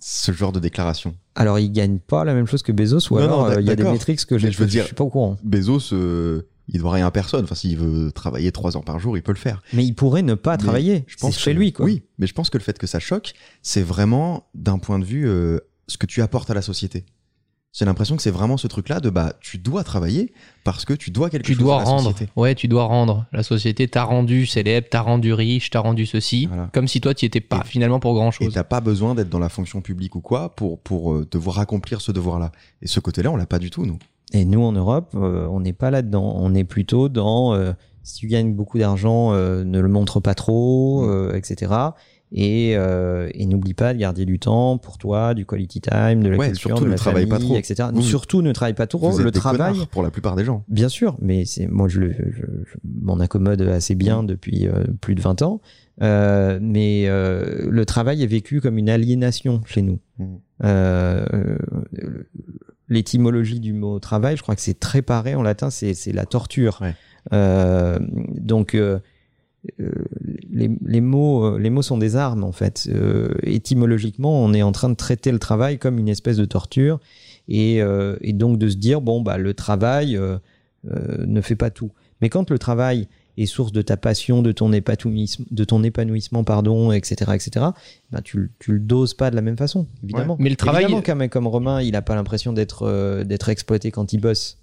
[0.00, 1.14] Ce genre de déclaration.
[1.34, 3.70] Alors, ils gagnent pas la même chose que Bezos, ou Non, alors euh, il y
[3.70, 5.36] a des métriques que Mais je, veux dire- je suis pas au courant.
[5.44, 7.44] Bezos, euh, il doit rien à personne.
[7.44, 9.62] Enfin, s'il veut travailler trois heures par jour, il peut le faire.
[9.72, 11.04] Mais il pourrait ne pas Mais travailler.
[11.06, 11.84] Je pense chez que- lui, quoi.
[11.86, 13.32] Oui, mais je pense que le fait que ça choque,
[13.62, 17.04] c'est vraiment d'un point de vue euh, ce que tu apportes à la société.
[17.72, 20.32] J'ai l'impression que c'est vraiment ce truc-là de bah tu dois travailler
[20.64, 22.10] parce que tu dois quelque Tu chose dois à la rendre.
[22.10, 22.32] société.
[22.34, 23.26] Ouais, tu dois rendre.
[23.32, 26.46] La société t'a rendu célèbre, t'a rendu riche, t'a rendu ceci.
[26.46, 26.68] Voilà.
[26.72, 28.52] Comme si toi, tu étais pas Et- finalement pour grand Et chose.
[28.54, 32.00] t'as pas besoin d'être dans la fonction publique ou quoi pour pour euh, devoir accomplir
[32.00, 32.50] ce devoir-là.
[32.82, 33.98] Et ce côté-là, on l'a pas du tout nous.
[34.32, 36.34] Et nous, en Europe, euh, on n'est pas là-dedans.
[36.38, 40.34] On est plutôt dans euh, si tu gagnes beaucoup d'argent, euh, ne le montre pas
[40.34, 41.08] trop, Mm.
[41.08, 41.72] euh, etc.
[42.32, 46.28] Et, euh, et n'oublie pas de garder du temps pour toi, du quality time, de
[46.28, 47.56] la Ouais, culture, surtout de ne la travaille famille, pas trop.
[47.56, 47.88] etc.
[47.92, 49.10] Vous- surtout ne travaille pas trop.
[49.10, 50.62] Vous êtes le des travail, pour la plupart des gens.
[50.68, 54.84] Bien sûr, mais c'est moi je, le- je, je m'en accommode assez bien depuis euh,
[55.00, 55.60] plus de 20 ans.
[56.02, 59.98] Euh, mais le travail est vécu comme une aliénation chez nous.
[60.62, 61.56] Euh,
[62.88, 66.80] L'étymologie du mot travail, je crois que c'est tréparer en latin, c'est la torture.
[66.80, 66.94] Ouais.
[68.40, 68.76] Donc
[69.78, 72.88] les, les mots, euh, les mots sont des armes en fait.
[72.92, 77.00] Euh, étymologiquement, on est en train de traiter le travail comme une espèce de torture
[77.48, 80.38] et, euh, et donc de se dire bon bah le travail euh,
[80.90, 81.90] euh, ne fait pas tout.
[82.20, 83.08] Mais quand le travail
[83.38, 87.66] est source de ta passion, de ton épanouissement, de ton épanouissement pardon, etc., etc.,
[88.10, 90.36] ben tu, le- tu le doses pas de la même façon, évidemment.
[90.38, 93.48] Mais le travail- Évidemment qu'un mec comme Romain, il a pas l'impression d'être euh, d'être
[93.48, 94.58] exploité quand il bosse.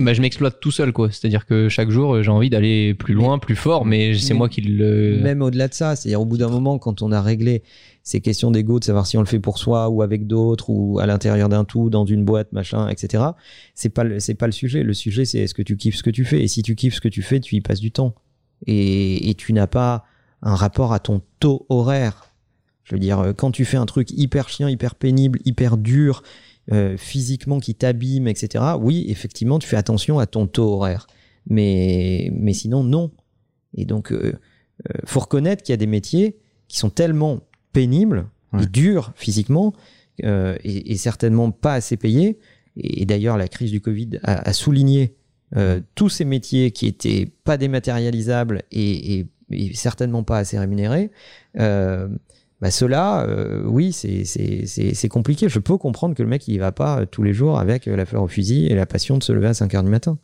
[0.00, 1.10] Bah, je m'exploite tout seul, quoi.
[1.12, 4.60] C'est-à-dire que chaque jour, j'ai envie d'aller plus loin, plus fort, mais c'est moi qui
[4.62, 5.18] le.
[5.22, 7.62] Même au-delà de ça, c'est-à-dire au bout d'un moment, quand on a réglé
[8.02, 10.98] ces questions d'ego, de savoir si on le fait pour soi ou avec d'autres ou
[10.98, 13.22] à l'intérieur d'un tout, dans une boîte, machin, etc.
[13.74, 14.82] C'est pas le- c'est pas le sujet.
[14.82, 16.42] Le sujet, c'est est-ce que tu kiffes ce que tu fais?
[16.42, 18.14] Et si tu kiffes ce que tu fais, tu y passes du temps
[18.66, 20.04] et, et tu n'as pas
[20.42, 22.24] un rapport à ton taux horaire.
[22.84, 26.22] Je veux dire, euh, quand tu fais un truc hyper chiant, hyper pénible, hyper dur,
[26.72, 28.64] euh, physiquement qui t'abîme, etc.
[28.80, 31.06] Oui, effectivement, tu fais attention à ton taux horaire.
[31.48, 33.10] Mais, mais sinon, non.
[33.74, 34.32] Et donc, euh,
[34.88, 36.36] euh, faut reconnaître qu'il y a des métiers
[36.68, 37.40] qui sont tellement
[37.72, 38.62] pénibles Ouais.
[38.62, 39.74] et durs physiquement
[40.24, 42.38] euh, et, et certainement pas assez payés.
[42.78, 45.16] Et, et d'ailleurs, la crise du Covid a, a souligné
[45.56, 51.10] euh, tous ces métiers qui étaient pas dématérialisables et, et- et certainement pas assez rémunérés.
[51.58, 52.08] Euh,
[52.60, 55.48] bah cela, euh, oui, c'est- compliqué.
[55.48, 57.96] Je peux comprendre que le mec, il va pas euh, tous les jours avec euh,
[57.96, 60.18] la fleur au fusil et la passion de se lever à 5 heures du matin.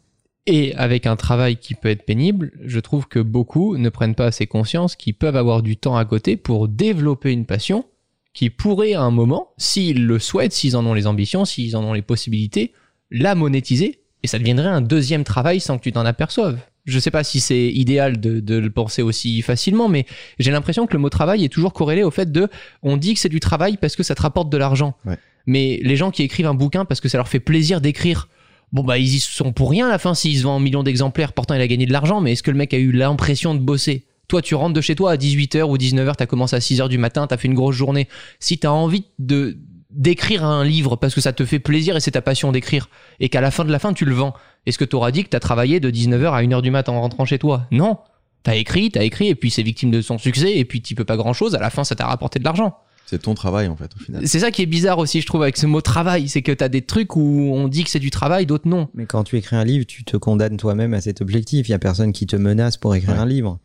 [0.46, 4.26] Et avec un travail qui peut être pénible, je trouve que beaucoup ne prennent pas
[4.26, 7.86] assez conscience qu'ils peuvent avoir du temps à côté pour développer une passion
[8.34, 11.84] qui pourrait à un moment, s'ils le souhaitent, s'ils en ont les ambitions, s'ils en
[11.84, 12.72] ont les possibilités,
[13.10, 16.58] la monétiser et ça deviendrait un deuxième travail sans que tu t'en aperçoives.
[16.84, 20.04] Je sais pas si c'est idéal de, de le penser aussi facilement, mais
[20.38, 22.48] j'ai l'impression que le mot travail est toujours corrélé au fait de
[22.82, 24.94] on dit que c'est du travail parce que ça te rapporte de l'argent.
[25.06, 25.18] Ouais.
[25.46, 28.28] Mais les gens qui écrivent un bouquin parce que ça leur fait plaisir d'écrire,
[28.74, 30.82] Bon bah ils y sont pour rien à la fin s'ils se vendent en millions
[30.82, 33.54] d'exemplaires, pourtant il a gagné de l'argent, mais est-ce que le mec a eu l'impression
[33.54, 34.04] de bosser?
[34.26, 36.98] Toi tu rentres de chez toi à 18h ou 19h, t'as commencé à 6h du
[36.98, 38.08] matin, t'as fait une grosse journée.
[38.40, 39.58] Si t'as envie de
[39.94, 42.88] d'écrire un livre parce que ça te fait plaisir et c'est ta passion d'écrire,
[43.20, 44.34] et qu'à la fin de la fin tu le vends,
[44.66, 47.24] est-ce que t'auras dit que t'as travaillé de 19h à 1h du matin en rentrant
[47.24, 47.66] chez toi?
[47.70, 47.98] Non
[48.42, 51.04] T'as écrit, t'as écrit, et puis c'est victime de son succès, et puis tu peux
[51.06, 52.76] pas grand chose, à la fin ça t'a rapporté de l'argent.
[53.06, 54.26] C'est ton travail en fait au final.
[54.26, 56.68] C'est ça qui est bizarre aussi, je trouve, avec ce mot travail, c'est que t'as
[56.68, 58.88] des trucs où on dit que c'est du travail, d'autres non.
[58.94, 61.68] Mais quand tu écris un livre, tu te condamnes toi-même à cet objectif.
[61.68, 63.20] Il y a personne qui te menace pour écrire Ouais.
[63.20, 63.58] un livre.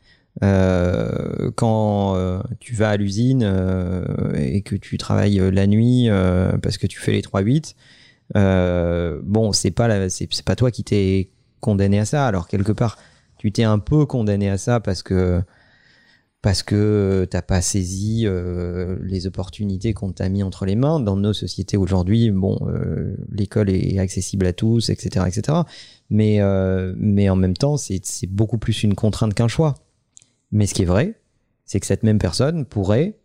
[0.44, 6.10] Euh, quand euh, tu vas à l'usine euh, et que tu travailles la nuit
[6.62, 7.76] parce que tu fais les 3-8,
[8.36, 9.88] euh, bon, c'est pas
[10.46, 12.28] pas toi qui t'es condamné à ça.
[12.28, 12.98] Alors quelque part,
[13.38, 15.42] tu t'es un peu condamné à ça parce que
[16.42, 18.26] parce que t'as pas saisi
[19.02, 22.32] les opportunités qu'on t'a mis entre les mains dans nos sociétés aujourd'hui.
[22.32, 22.58] Bon,
[23.30, 25.60] l'école est accessible à tous, etc., etc.
[26.10, 26.40] Mais
[26.96, 29.76] mais en même temps, c'est beaucoup plus une contrainte qu'un choix.
[30.52, 31.20] Mais ce qui est vrai,
[31.66, 33.18] c'est que cette même personne pourrait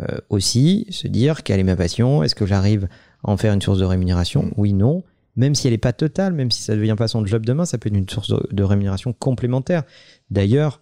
[0.00, 2.88] euh, aussi se dire quelle est ma passion, est-ce que j'arrive
[3.24, 4.52] à en faire une source de rémunération?
[4.56, 5.02] Oui, non.
[5.36, 7.64] Même si elle n'est pas totale, même si ça ne devient pas son job demain,
[7.64, 9.84] ça peut être une source de, de rémunération complémentaire.
[10.30, 10.80] D'ailleurs,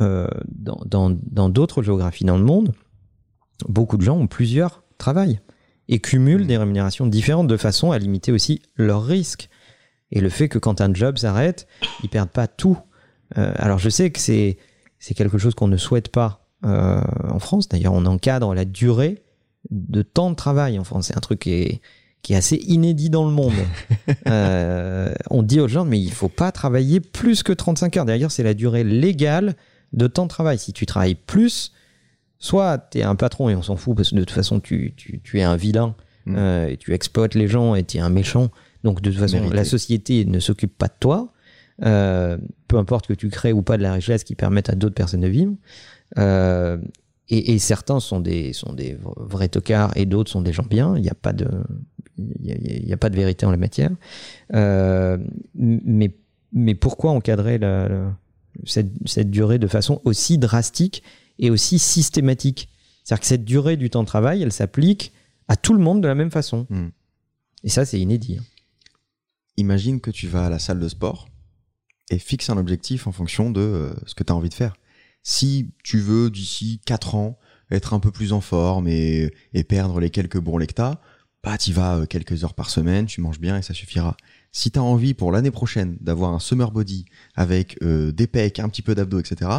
[0.00, 2.72] euh, dans dans- dans d'autres géographies dans le monde,
[3.68, 5.40] beaucoup de gens ont plusieurs travails
[5.88, 9.48] et cumulent des rémunérations différentes de façon à limiter aussi leurs risques.
[10.12, 11.66] Et le fait que quand un job s'arrête,
[12.02, 12.78] ils perdent pas tout.
[13.38, 14.56] Euh, alors je sais que c'est
[14.98, 17.68] c'est quelque chose qu'on ne souhaite pas euh, en France.
[17.68, 19.22] D'ailleurs, on encadre la durée
[19.70, 21.08] de temps de travail en France.
[21.08, 21.80] C'est un truc qui est,
[22.22, 23.54] qui est assez inédit dans le monde.
[24.28, 28.04] Euh, on dit aux gens, mais il faut pas travailler plus que 35 heures.
[28.04, 29.54] D'ailleurs, c'est la durée légale
[29.92, 30.58] de temps de travail.
[30.58, 31.72] Si tu travailles plus,
[32.38, 34.94] soit tu es un patron et on s'en fout parce que de toute façon, tu,
[34.96, 35.94] tu, tu es un vilain
[36.26, 36.34] Mm.
[36.36, 38.50] euh, et tu exploites les gens et tu es un méchant.
[38.84, 39.56] Donc, de toute façon, Mérité.
[39.56, 41.32] la société ne s'occupe pas de toi.
[41.84, 44.94] Euh, peu importe que tu crées ou pas de la richesse qui permette à d'autres
[44.94, 45.54] personnes de vivre.
[46.18, 46.78] Euh,
[47.28, 50.96] et, et certains sont des, sont des vrais tocards et d'autres sont des gens bien.
[50.96, 51.48] Il n'y a pas de,
[52.18, 53.90] il y a, il y a pas de vérité en la matière.
[54.54, 55.18] Euh,
[55.54, 56.14] mais,
[56.52, 58.16] mais pourquoi encadrer la, la-
[58.64, 61.02] cette, cette durée de façon aussi drastique
[61.38, 62.68] et aussi systématique?
[63.04, 65.12] C'est-à-dire que cette durée du temps de travail, elle s'applique
[65.48, 66.66] à tout le monde de la même façon.
[66.70, 66.86] Mm.
[67.64, 68.38] Et ça, c'est inédit.
[68.40, 68.44] hein.
[69.58, 71.28] Imagine que tu vas à la salle de sport
[72.10, 74.76] et fixe un objectif en fonction de euh, ce que tu as envie de faire.
[75.22, 77.38] Si tu veux d'ici 4 ans
[77.70, 81.00] être un peu plus en forme et, et perdre les quelques bourrelets que t'as,
[81.46, 84.16] bah tu vas euh, quelques heures par semaine, tu manges bien et ça suffira.
[84.50, 87.04] Si tu as envie pour l'année prochaine d'avoir un summer body
[87.36, 89.50] avec euh, des pecs, un petit peu d'abdos, etc.,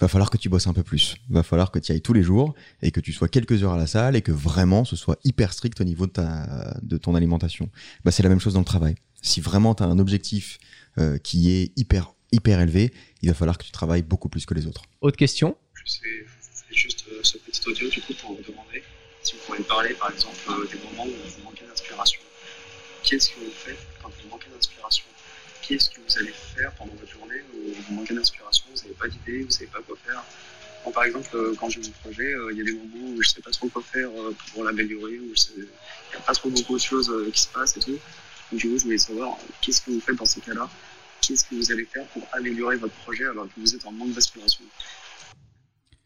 [0.00, 1.16] va falloir que tu bosses un peu plus.
[1.28, 3.76] Va falloir que tu ailles tous les jours et que tu sois quelques heures à
[3.76, 7.14] la salle et que vraiment ce soit hyper strict au niveau de, ta, de ton
[7.14, 7.68] alimentation.
[8.04, 8.94] Bah, c'est la même chose dans le travail.
[9.20, 10.58] Si vraiment tu as un objectif
[10.98, 12.92] euh, qui est hyper, hyper élevé,
[13.22, 14.82] il va falloir que tu travailles beaucoup plus que les autres.
[15.00, 15.56] Autre question?
[15.74, 16.26] Je sais,
[16.70, 18.82] juste euh, ce petit audio du coup pour vous demander
[19.22, 22.20] si vous pouvez me parler par exemple euh, des moments où vous manquez d'inspiration.
[23.02, 25.04] Qu'est-ce que vous faites quand vous manquez d'inspiration?
[25.62, 29.08] Qu'est-ce que vous allez faire pendant votre journée où vous manquez d'inspiration, vous n'avez pas
[29.08, 30.22] d'idée, vous savez pas quoi faire
[30.84, 33.20] Bon, Par exemple, euh, quand j'ai mon projet, euh, il y a des moments où
[33.22, 36.48] je sais pas trop quoi faire euh, pour l'améliorer, où il n'y a pas trop
[36.48, 37.98] beaucoup de choses euh, qui se passent et tout.
[38.50, 40.68] Donc du coup, je voulais savoir euh, qu'est-ce que vous faites dans ces cas-là?
[41.20, 44.12] Qu'est-ce que vous allez faire pour améliorer votre projet alors que vous êtes en manque
[44.12, 44.64] d'inspiration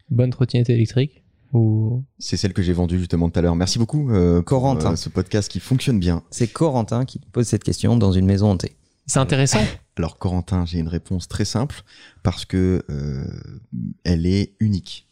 [0.08, 1.22] Bonne trottinette électrique
[1.52, 3.56] ou C'est celle que j'ai vendue justement tout à l'heure.
[3.56, 4.92] Merci beaucoup, euh, pour, Corentin.
[4.92, 6.22] euh, ce podcast qui fonctionne bien.
[6.30, 8.76] C'est Corentin qui pose cette question dans une maison hantée.
[9.06, 9.60] C'est intéressant.
[9.96, 11.82] Alors Corentin, j'ai une réponse très simple
[12.22, 13.24] parce que euh,
[14.04, 15.08] elle est unique.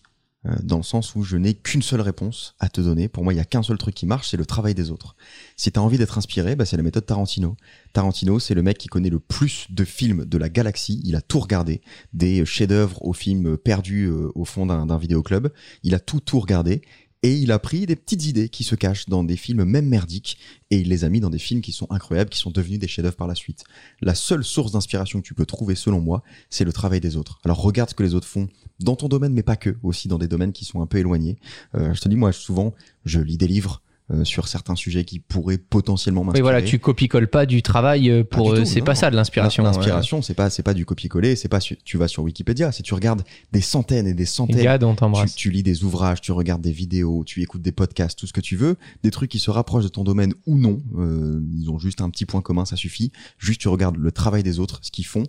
[0.48, 3.08] Euh, dans le sens où je n'ai qu'une seule réponse à te donner.
[3.08, 5.16] Pour moi, il y a qu'un seul truc qui marche, c'est le travail des autres.
[5.56, 7.56] Si tu as envie d'être inspiré, bah, c'est la méthode Tarantino.
[7.92, 11.00] Tarantino, c'est le mec qui connaît le plus de films de la galaxie.
[11.04, 11.80] Il a tout regardé,
[12.12, 15.48] des chefs-d'œuvre aux films perdus euh, au fond d'un vidéoclub.
[15.82, 16.82] Il a tout tout regardé
[17.22, 20.38] et il a pris des petites idées qui se cachent dans des films même merdiques
[20.70, 22.86] et il les a mis dans des films qui sont incroyables, qui sont devenus des
[22.86, 23.64] chefs-d'œuvre par la suite.
[24.00, 27.40] La seule source d'inspiration que tu peux trouver, selon moi, c'est le travail des autres.
[27.44, 28.48] Alors regarde ce que les autres font
[28.80, 31.38] dans ton domaine, mais pas que, aussi dans des domaines qui sont un peu éloignés.
[31.74, 35.18] Euh, je te dis, moi, souvent, je lis des livres euh, sur certains sujets qui
[35.18, 36.42] pourraient potentiellement m'inspirer.
[36.42, 38.54] voilà, tu copie-colles pas du travail euh, pour.
[38.54, 39.62] Tout, c'est pas ça de l'inspiration.
[39.62, 42.82] L'in- L'inspiration, c'est pas c'est pas du copier-coller, c'est pas tu vas sur Wikipédia, c'est
[42.82, 44.56] tu regardes des centaines et des centaines.
[44.56, 48.26] On tu, tu lis des ouvrages, tu regardes des vidéos, tu écoutes des podcasts, tout
[48.26, 50.80] ce que tu veux, des trucs qui se rapprochent de ton domaine ou non.
[50.98, 53.12] euh, ils ont juste un petit point commun, ça suffit.
[53.38, 55.24] Juste tu regardes le travail des autres, ce qu'ils font,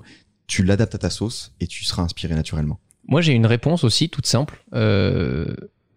[0.47, 2.79] tu l'adaptes à ta sauce et tu seras inspiré naturellement.
[3.07, 4.63] Moi, j'ai une réponse aussi toute simple.
[4.73, 5.53] Euh,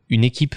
[0.08, 0.56] une équipe.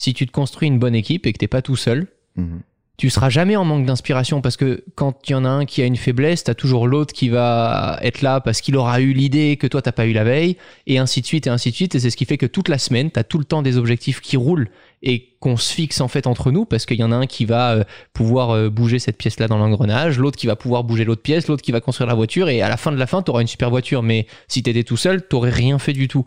[0.00, 2.62] Si tu te construis une bonne équipe et que t'es pas tout seul, Mhm.
[2.96, 5.82] tu seras jamais en manque d'inspiration parce que quand il y en a un qui
[5.82, 9.58] a une faiblesse, t'as toujours l'autre qui va être là parce qu'il aura eu l'idée
[9.58, 11.94] que toi t'as pas eu la veille et ainsi de suite et ainsi de suite
[11.94, 14.20] et c'est ce qui fait que toute la semaine t'as tout le temps des objectifs
[14.20, 14.68] qui roulent
[15.02, 17.44] et qu'on se fixe en fait entre nous parce qu'il y en a un qui
[17.44, 17.84] va euh,
[18.14, 21.46] pouvoir euh, bouger cette pièce là dans l'engrenage, l'autre qui va pouvoir bouger l'autre pièce,
[21.48, 23.48] l'autre qui va construire la voiture et à la fin de la fin t'auras une
[23.48, 26.24] super voiture mais si t'étais tout seul t'aurais rien fait du tout.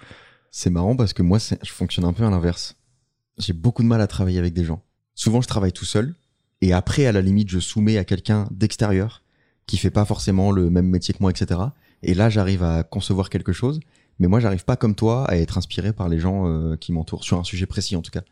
[0.52, 2.76] C'est marrant parce que moi, je fonctionne un peu à l'inverse.
[3.38, 4.84] J'ai beaucoup de mal à travailler avec des gens.
[5.16, 6.16] Souvent, je travaille tout seul.
[6.62, 9.24] Et après, à la limite, je soumets à quelqu'un d'extérieur
[9.66, 11.60] qui fait pas forcément le même métier que moi, etc.
[12.04, 13.80] Et là, j'arrive à concevoir quelque chose.
[14.20, 17.24] Mais moi, j'arrive pas comme toi à être inspiré par les gens euh, qui m'entourent,
[17.24, 18.24] sur un sujet précis en tout cas.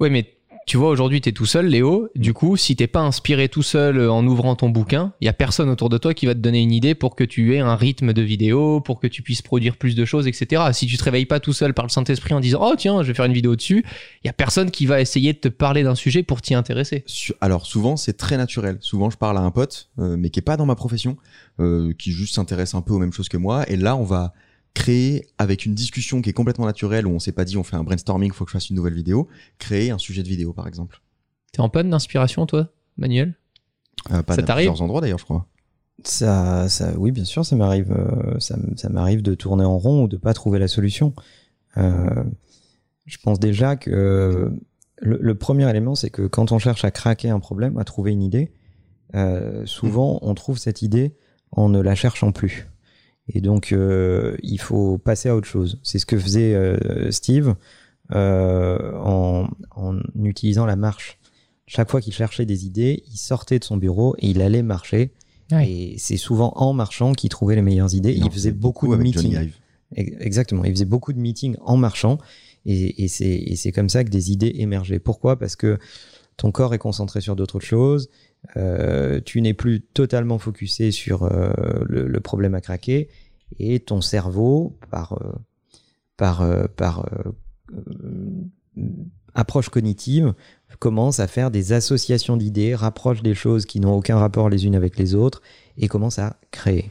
[0.00, 0.37] Ouais, mais
[0.68, 2.10] tu vois, aujourd'hui, t'es tout seul, Léo.
[2.14, 5.28] Du coup, si t'es pas inspiré tout seul euh, en ouvrant ton bouquin, il y
[5.28, 7.60] a personne autour de toi qui va te donner une idée pour que tu aies
[7.60, 10.64] un rythme de vidéo, pour que tu puisses produire plus de choses, etc.
[10.74, 13.08] Si tu te réveilles pas tout seul par le Saint-Esprit en disant, oh tiens, je
[13.08, 13.82] vais faire une vidéo dessus,
[14.22, 17.02] il y a personne qui va essayer de te parler d'un sujet pour t'y intéresser.
[17.40, 18.76] Alors souvent c'est très naturel.
[18.80, 21.16] Souvent je parle à un pote, euh, mais qui est pas dans ma profession,
[21.60, 23.66] euh, qui juste s'intéresse un peu aux mêmes choses que moi.
[23.70, 24.34] Et là on va
[24.74, 27.76] créer avec une discussion qui est complètement naturelle où on s'est pas dit on fait
[27.76, 30.66] un brainstorming, faut que je fasse une nouvelle vidéo, créer un sujet de vidéo par
[30.66, 31.00] exemple.
[31.52, 33.34] T'es en panne d'inspiration, toi, Manuel?
[34.10, 34.68] Euh, pas Ça t'arrive?
[34.68, 35.46] plusieurs endroits d'ailleurs je crois.
[36.04, 38.56] Ça, ça, oui, bien sûr, ça m'arrive, euh, ça,
[38.88, 41.12] m'arrive de tourner en rond ou de pas trouver la solution.
[41.76, 42.22] Euh,
[43.06, 44.52] je pense déjà que
[45.00, 48.12] le, le premier élément, c'est que quand on cherche à craquer un problème, à trouver
[48.12, 48.52] une idée,
[49.14, 51.16] euh, souvent on trouve cette idée
[51.50, 52.68] en ne la cherchant plus.
[53.28, 55.78] Et donc, euh, il faut passer à autre chose.
[55.82, 57.54] C'est ce que faisait euh, Steve
[58.14, 61.18] euh, en, en utilisant la marche.
[61.68, 65.12] chaque fois qu'il cherchait des idées, il sortait de son bureau et il allait marcher.
[65.52, 65.70] Ouais.
[65.70, 68.12] Et c'est souvent en marchant qu'il trouvait les meilleures idées.
[68.14, 69.50] Il faisait beaucoup, beaucoup de meetings.
[69.94, 70.64] Exactement.
[70.64, 72.18] Il faisait beaucoup de meetings en marchant.
[72.66, 74.98] Et, et c'est et c'est comme ça que des idées émergeaient.
[74.98, 75.38] Pourquoi?
[75.38, 75.78] Parce que
[76.36, 78.08] ton corps est concentré sur d'autres choses.
[78.56, 81.50] Euh, tu n'es plus totalement focusé sur euh,
[81.86, 83.08] le, le problème à craquer.
[83.58, 85.32] Et ton cerveau, par, euh,
[86.16, 87.08] par, par
[89.34, 90.34] approche cognitive,
[90.78, 94.74] commence à faire des associations d'idées, rapproche des choses qui n'ont aucun rapport les unes
[94.74, 95.42] avec les autres
[95.76, 96.90] et commence à créer.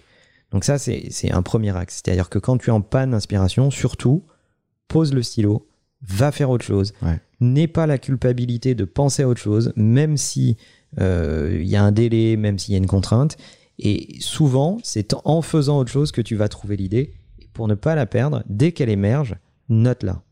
[0.51, 2.01] Donc ça, c'est c'est un premier axe.
[2.03, 4.23] C'est-à-dire que quand tu es en panne d'inspiration, surtout,
[4.87, 5.67] pose le stylo,
[6.01, 6.93] va faire autre chose.
[7.01, 7.19] Ouais.
[7.39, 10.57] N'aie pas la culpabilité de penser à autre chose, même si
[10.99, 13.37] il y a un délai, même s'il y a une contrainte.
[13.79, 17.13] Et souvent, c'est en faisant autre chose que tu vas trouver l'idée.
[17.39, 19.35] Et pour ne pas la perdre, dès qu'elle émerge,
[19.69, 20.23] note-la.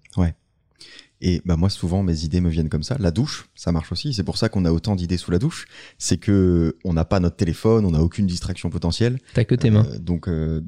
[1.22, 2.98] Et bah moi souvent mes idées me viennent comme ça.
[3.00, 4.14] La douche, ça marche aussi.
[4.14, 5.66] C'est pour ça qu'on a autant d'idées sous la douche.
[5.98, 9.20] C'est que on n'a pas notre téléphone, on n'a aucune distraction potentielle.
[9.34, 9.88] T'as que tes mains.
[9.92, 10.62] Euh, donc euh,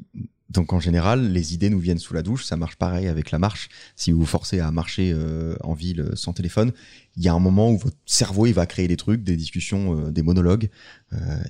[0.50, 2.44] donc en général, les idées nous viennent sous la douche.
[2.44, 3.68] Ça marche pareil avec la marche.
[3.96, 6.72] Si vous vous forcez à marcher euh, en ville euh, sans téléphone,
[7.16, 10.06] il y a un moment où votre cerveau il va créer des trucs, des discussions,
[10.06, 10.70] euh, des monologues.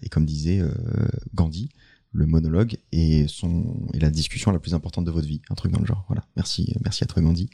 [0.03, 0.63] Et comme disait
[1.35, 1.69] Gandhi,
[2.13, 2.77] le monologue
[3.29, 5.41] son est la discussion la plus importante de votre vie.
[5.51, 6.05] Un truc dans le genre.
[6.09, 6.25] Voilà.
[6.37, 7.49] Merci merci à toi Gandhi.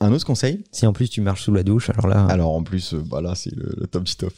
[0.00, 2.62] Un autre conseil, Si en plus tu marches sous la douche, alors là, alors en
[2.62, 4.32] plus, euh, bah là c'est le, le top du top.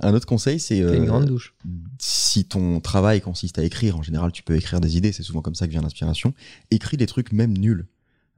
[0.00, 1.54] Un autre conseil, c'est une euh, grande douche.
[1.98, 5.42] si ton travail consiste à écrire, en général tu peux écrire des idées, c'est souvent
[5.42, 6.32] comme ça que vient l'inspiration.
[6.70, 7.86] Écris des trucs même nuls.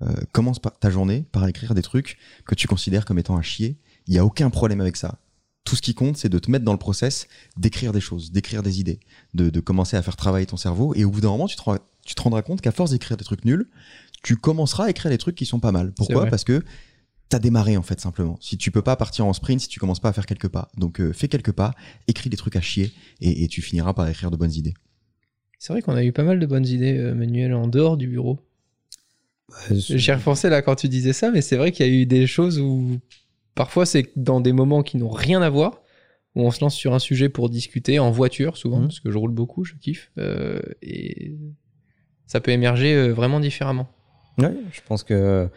[0.02, 3.42] Euh, commence par ta journée par écrire des trucs que tu considères comme étant à
[3.42, 3.78] chier.
[4.08, 5.18] Il y a aucun problème avec ça.
[5.64, 8.62] Tout ce qui compte, c'est de te mettre dans le process, d'écrire des choses, d'écrire
[8.62, 9.00] des idées,
[9.32, 10.94] de, de commencer à faire travailler ton cerveau.
[10.94, 13.16] Et au bout d'un moment, tu te, rends- tu te rendras compte qu'à force d'écrire
[13.16, 13.68] des trucs nuls,
[14.22, 15.92] tu commenceras à écrire des trucs qui sont pas mal.
[15.94, 16.16] Pourquoi?
[16.30, 16.62] Parce que
[17.30, 18.36] t'as démarré en fait simplement.
[18.40, 20.68] Si tu peux pas partir en sprint, si tu commences pas à faire quelques pas,
[20.76, 21.74] donc euh, fais quelques pas,
[22.08, 22.92] écris des trucs à chier
[23.22, 24.74] et, et tu finiras par écrire de bonnes idées.
[25.58, 28.06] C'est vrai qu'on a eu pas mal de bonnes idées, euh, Manuel, en dehors du
[28.06, 28.38] bureau.
[29.70, 32.26] euh, J'y là quand tu disais ça, mais c'est vrai qu'il y a eu des
[32.26, 32.98] choses où
[33.54, 35.82] parfois c'est dans des moments qui n'ont rien à voir,
[36.34, 38.86] où on se lance sur un sujet pour discuter, en voiture souvent, Mhm.
[38.88, 41.36] parce que je roule beaucoup, je kiffe, euh, et
[42.26, 43.86] ça peut émerger euh, vraiment différemment.
[44.38, 45.48] Ouais, je pense que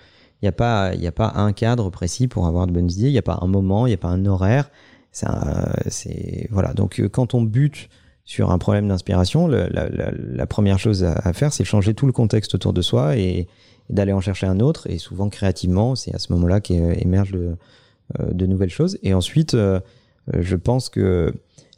[0.41, 3.07] il n'y a, pas- y a pas un cadre précis pour avoir de bonnes idées,
[3.07, 4.69] il n'y a pas un moment, il n'y a pas un horaire.
[5.89, 6.73] C'est voilà.
[6.73, 7.89] Donc euh, quand on bute
[8.23, 11.93] sur un problème d'inspiration, le- la, la- la première chose à, à faire, c'est changer
[11.93, 13.47] tout le contexte autour de soi et,
[13.89, 14.87] et d'aller en chercher un autre.
[14.89, 17.55] Et souvent créativement, c'est à ce moment-là qu'émergent de, euh,
[18.33, 18.97] de nouvelles choses.
[19.03, 19.79] Et ensuite, euh,
[20.33, 21.33] euh, je pense que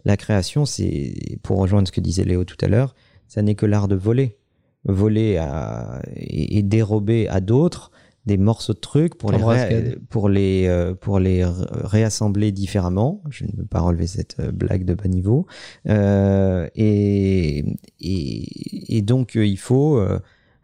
[0.05, 2.95] la création, c'est pour rejoindre ce que disait Léo tout à l'heure,
[3.27, 4.37] ça n'est que l'art de voler
[4.85, 7.91] voler à, et, et dérober à d'autres
[8.25, 13.21] des morceaux de trucs pour les, ré- pour les, euh, pour les réassembler différemment.
[13.29, 15.47] Je ne veux pas relever cette euh, blague de bas niveau.
[15.87, 17.65] Euh, et,
[17.99, 20.19] et, et donc, euh, il faut euh,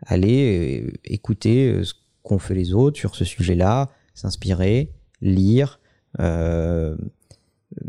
[0.06, 1.94] aller euh, écouter euh, ce
[2.24, 4.92] qu'ont fait les autres sur ce sujet-là, s'inspirer,
[5.26, 5.80] lire.
[6.20, 6.96] euh,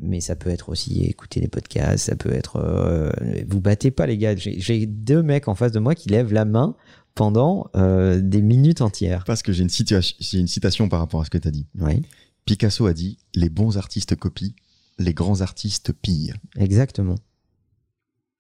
[0.03, 2.57] mais ça peut être aussi écouter des podcasts, ça peut être...
[2.57, 3.11] euh,
[3.49, 6.45] vous battez pas les gars, j'ai deux mecs en face de moi qui lèvent la
[6.45, 6.75] main
[7.15, 9.23] pendant euh, des minutes entières.
[9.25, 10.01] Parce que j'ai une,
[10.41, 11.67] une citation par rapport à ce que tu as dit.
[11.79, 12.03] Oui,
[12.47, 14.51] Picasso a dit Les bons artistes copient,
[14.99, 16.35] les grands artistes pillent.
[16.57, 17.17] exactement.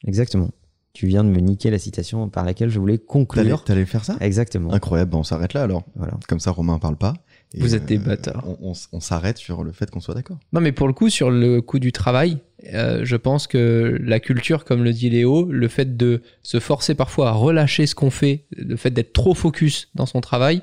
[0.06, 0.50] Exactement.
[0.92, 3.62] Tu viens de me niquer la citation par laquelle je voulais conclure.
[3.64, 4.16] t'allais faire ça?
[4.20, 4.72] Exactement.
[4.72, 5.84] Incroyable, on s'arrête là alors.
[5.94, 6.14] Voilà.
[6.28, 7.14] Comme ça, Romain parle pas.
[7.54, 8.44] Vous êtes des euh, bâtards.
[8.46, 10.38] On, on s- on s'arrête sur le fait qu'on soit d'accord.
[10.52, 12.38] Non, mais pour le coup, sur le coup du travail,
[12.74, 16.94] euh, je pense que la culture, comme le dit Léo, le fait de se forcer
[16.94, 20.60] parfois à relâcher ce qu'on fait, le fait d'être trop focus dans son travail,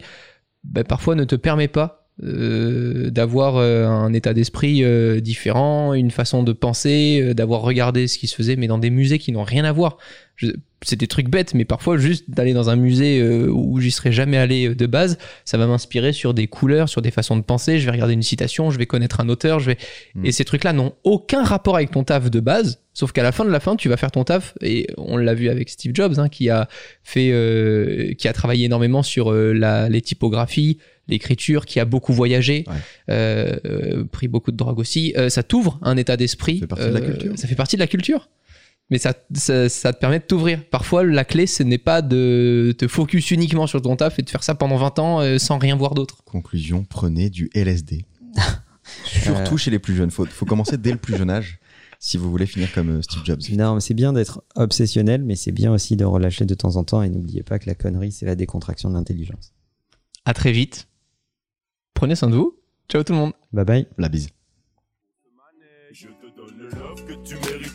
[0.63, 6.11] ben, parfois ne te permet pas euh, d'avoir euh, un état d'esprit euh, différent, une
[6.11, 9.43] façon de penser, d'avoir regardé ce qui se faisait, mais dans des musées qui n'ont
[9.43, 9.97] rien à voir.
[10.85, 14.37] C'est des trucs bêtes, mais parfois juste d'aller dans un musée où j'y serais jamais
[14.37, 17.79] allé de base, ça va m'inspirer sur des couleurs, sur des façons de penser.
[17.79, 19.77] Je vais regarder une citation, je vais connaître un auteur, je vais
[20.15, 20.25] Mm.
[20.25, 23.45] et ces trucs-là n'ont aucun rapport avec ton taf de base, sauf qu'à la fin
[23.45, 24.55] de la fin, tu vas faire ton taf.
[24.61, 26.67] Et on l'a vu avec Steve Jobs, hein, qui a
[27.03, 32.73] fait, qui a travaillé énormément sur la, les typographies, l'écriture, qui a beaucoup voyagé, Ouais.
[33.09, 35.13] euh, pris beaucoup de drogue aussi.
[35.17, 36.59] Euh, ça t'ouvre un état d'esprit.
[36.59, 37.33] Ça fait partie de la euh, culture.
[37.39, 38.29] Ça fait partie de la culture.
[38.89, 40.63] Mais ça, ça, ça te permet de t'ouvrir.
[40.69, 44.29] Parfois, la clé, ce n'est pas de te focus uniquement sur ton taf et de
[44.29, 46.23] faire ça pendant 20 ans euh, sans rien voir d'autre.
[46.25, 48.05] Conclusion prenez du LSD.
[49.05, 50.11] Surtout chez les plus jeunes.
[50.11, 51.59] Faut, faut commencer dès le plus jeune âge
[51.99, 53.39] si vous voulez finir comme Steve Jobs.
[53.53, 56.83] Non, mais c'est bien d'être obsessionnel, mais c'est bien aussi de relâcher de temps en
[56.83, 57.01] temps.
[57.01, 59.53] Et n'oubliez pas que la connerie, c'est la décontraction de l'intelligence.
[60.25, 60.87] À très vite.
[61.93, 62.57] Prenez soin de vous.
[62.89, 63.33] Ciao tout le monde.
[63.51, 63.87] Bye bye.
[63.97, 64.29] La bise.
[65.93, 66.07] Je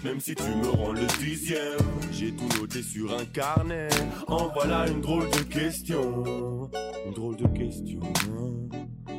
[0.04, 1.78] Même si tu me rends le dixième,
[2.12, 3.88] j'ai tout noté sur un carnet.
[4.26, 6.68] En voilà une drôle de question.
[7.06, 8.00] Une drôle de question.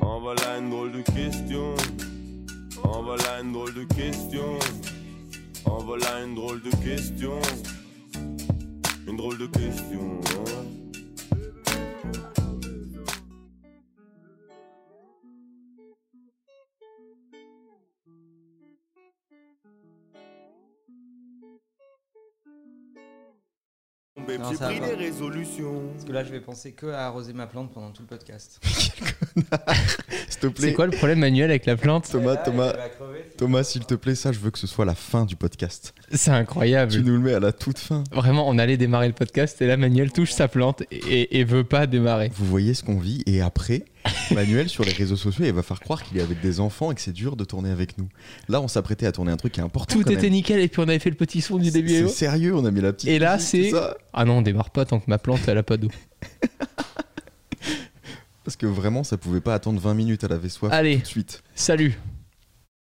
[0.02, 1.76] En voilà une drôle de question.
[2.84, 4.60] En voilà une drôle de question.
[5.66, 7.40] En voilà une drôle de question.
[9.08, 10.20] Une drôle de question.
[24.30, 25.82] J'ai pris des résolutions.
[25.94, 28.60] Parce que là, je vais penser que à arroser ma plante pendant tout le podcast.
[30.30, 30.68] S'il te plaît.
[30.68, 33.96] C'est quoi le problème manuel avec la plante Thomas, là, Thomas, crever, Thomas, s'il te
[33.96, 35.94] plaît, ça, je veux que ce soit la fin du podcast.
[36.12, 36.92] C'est incroyable.
[36.92, 38.04] Tu nous le mets à la toute fin.
[38.12, 41.64] Vraiment, on allait démarrer le podcast et là, Manuel touche sa plante et, et veut
[41.64, 42.32] pas démarrer.
[42.36, 43.86] Vous voyez ce qu'on vit et après,
[44.32, 46.96] Manuel sur les réseaux sociaux, il va faire croire qu'il est avec des enfants et
[46.96, 48.08] que c'est dur de tourner avec nous.
[48.48, 49.94] Là, on s'apprêtait à tourner un truc qui est important.
[49.94, 50.34] Tout quand était même.
[50.34, 51.90] nickel et puis on avait fait le petit son du début.
[51.90, 53.10] C'est sérieux, on a mis la petite.
[53.10, 53.72] Et là, c'est.
[54.14, 55.90] Ah non, on démarre pas tant que ma plante, elle a pas d'eau.
[58.44, 60.96] Parce que vraiment, ça pouvait pas attendre 20 minutes, elle avait soif Allez.
[60.96, 61.44] tout de suite.
[61.54, 62.00] Salut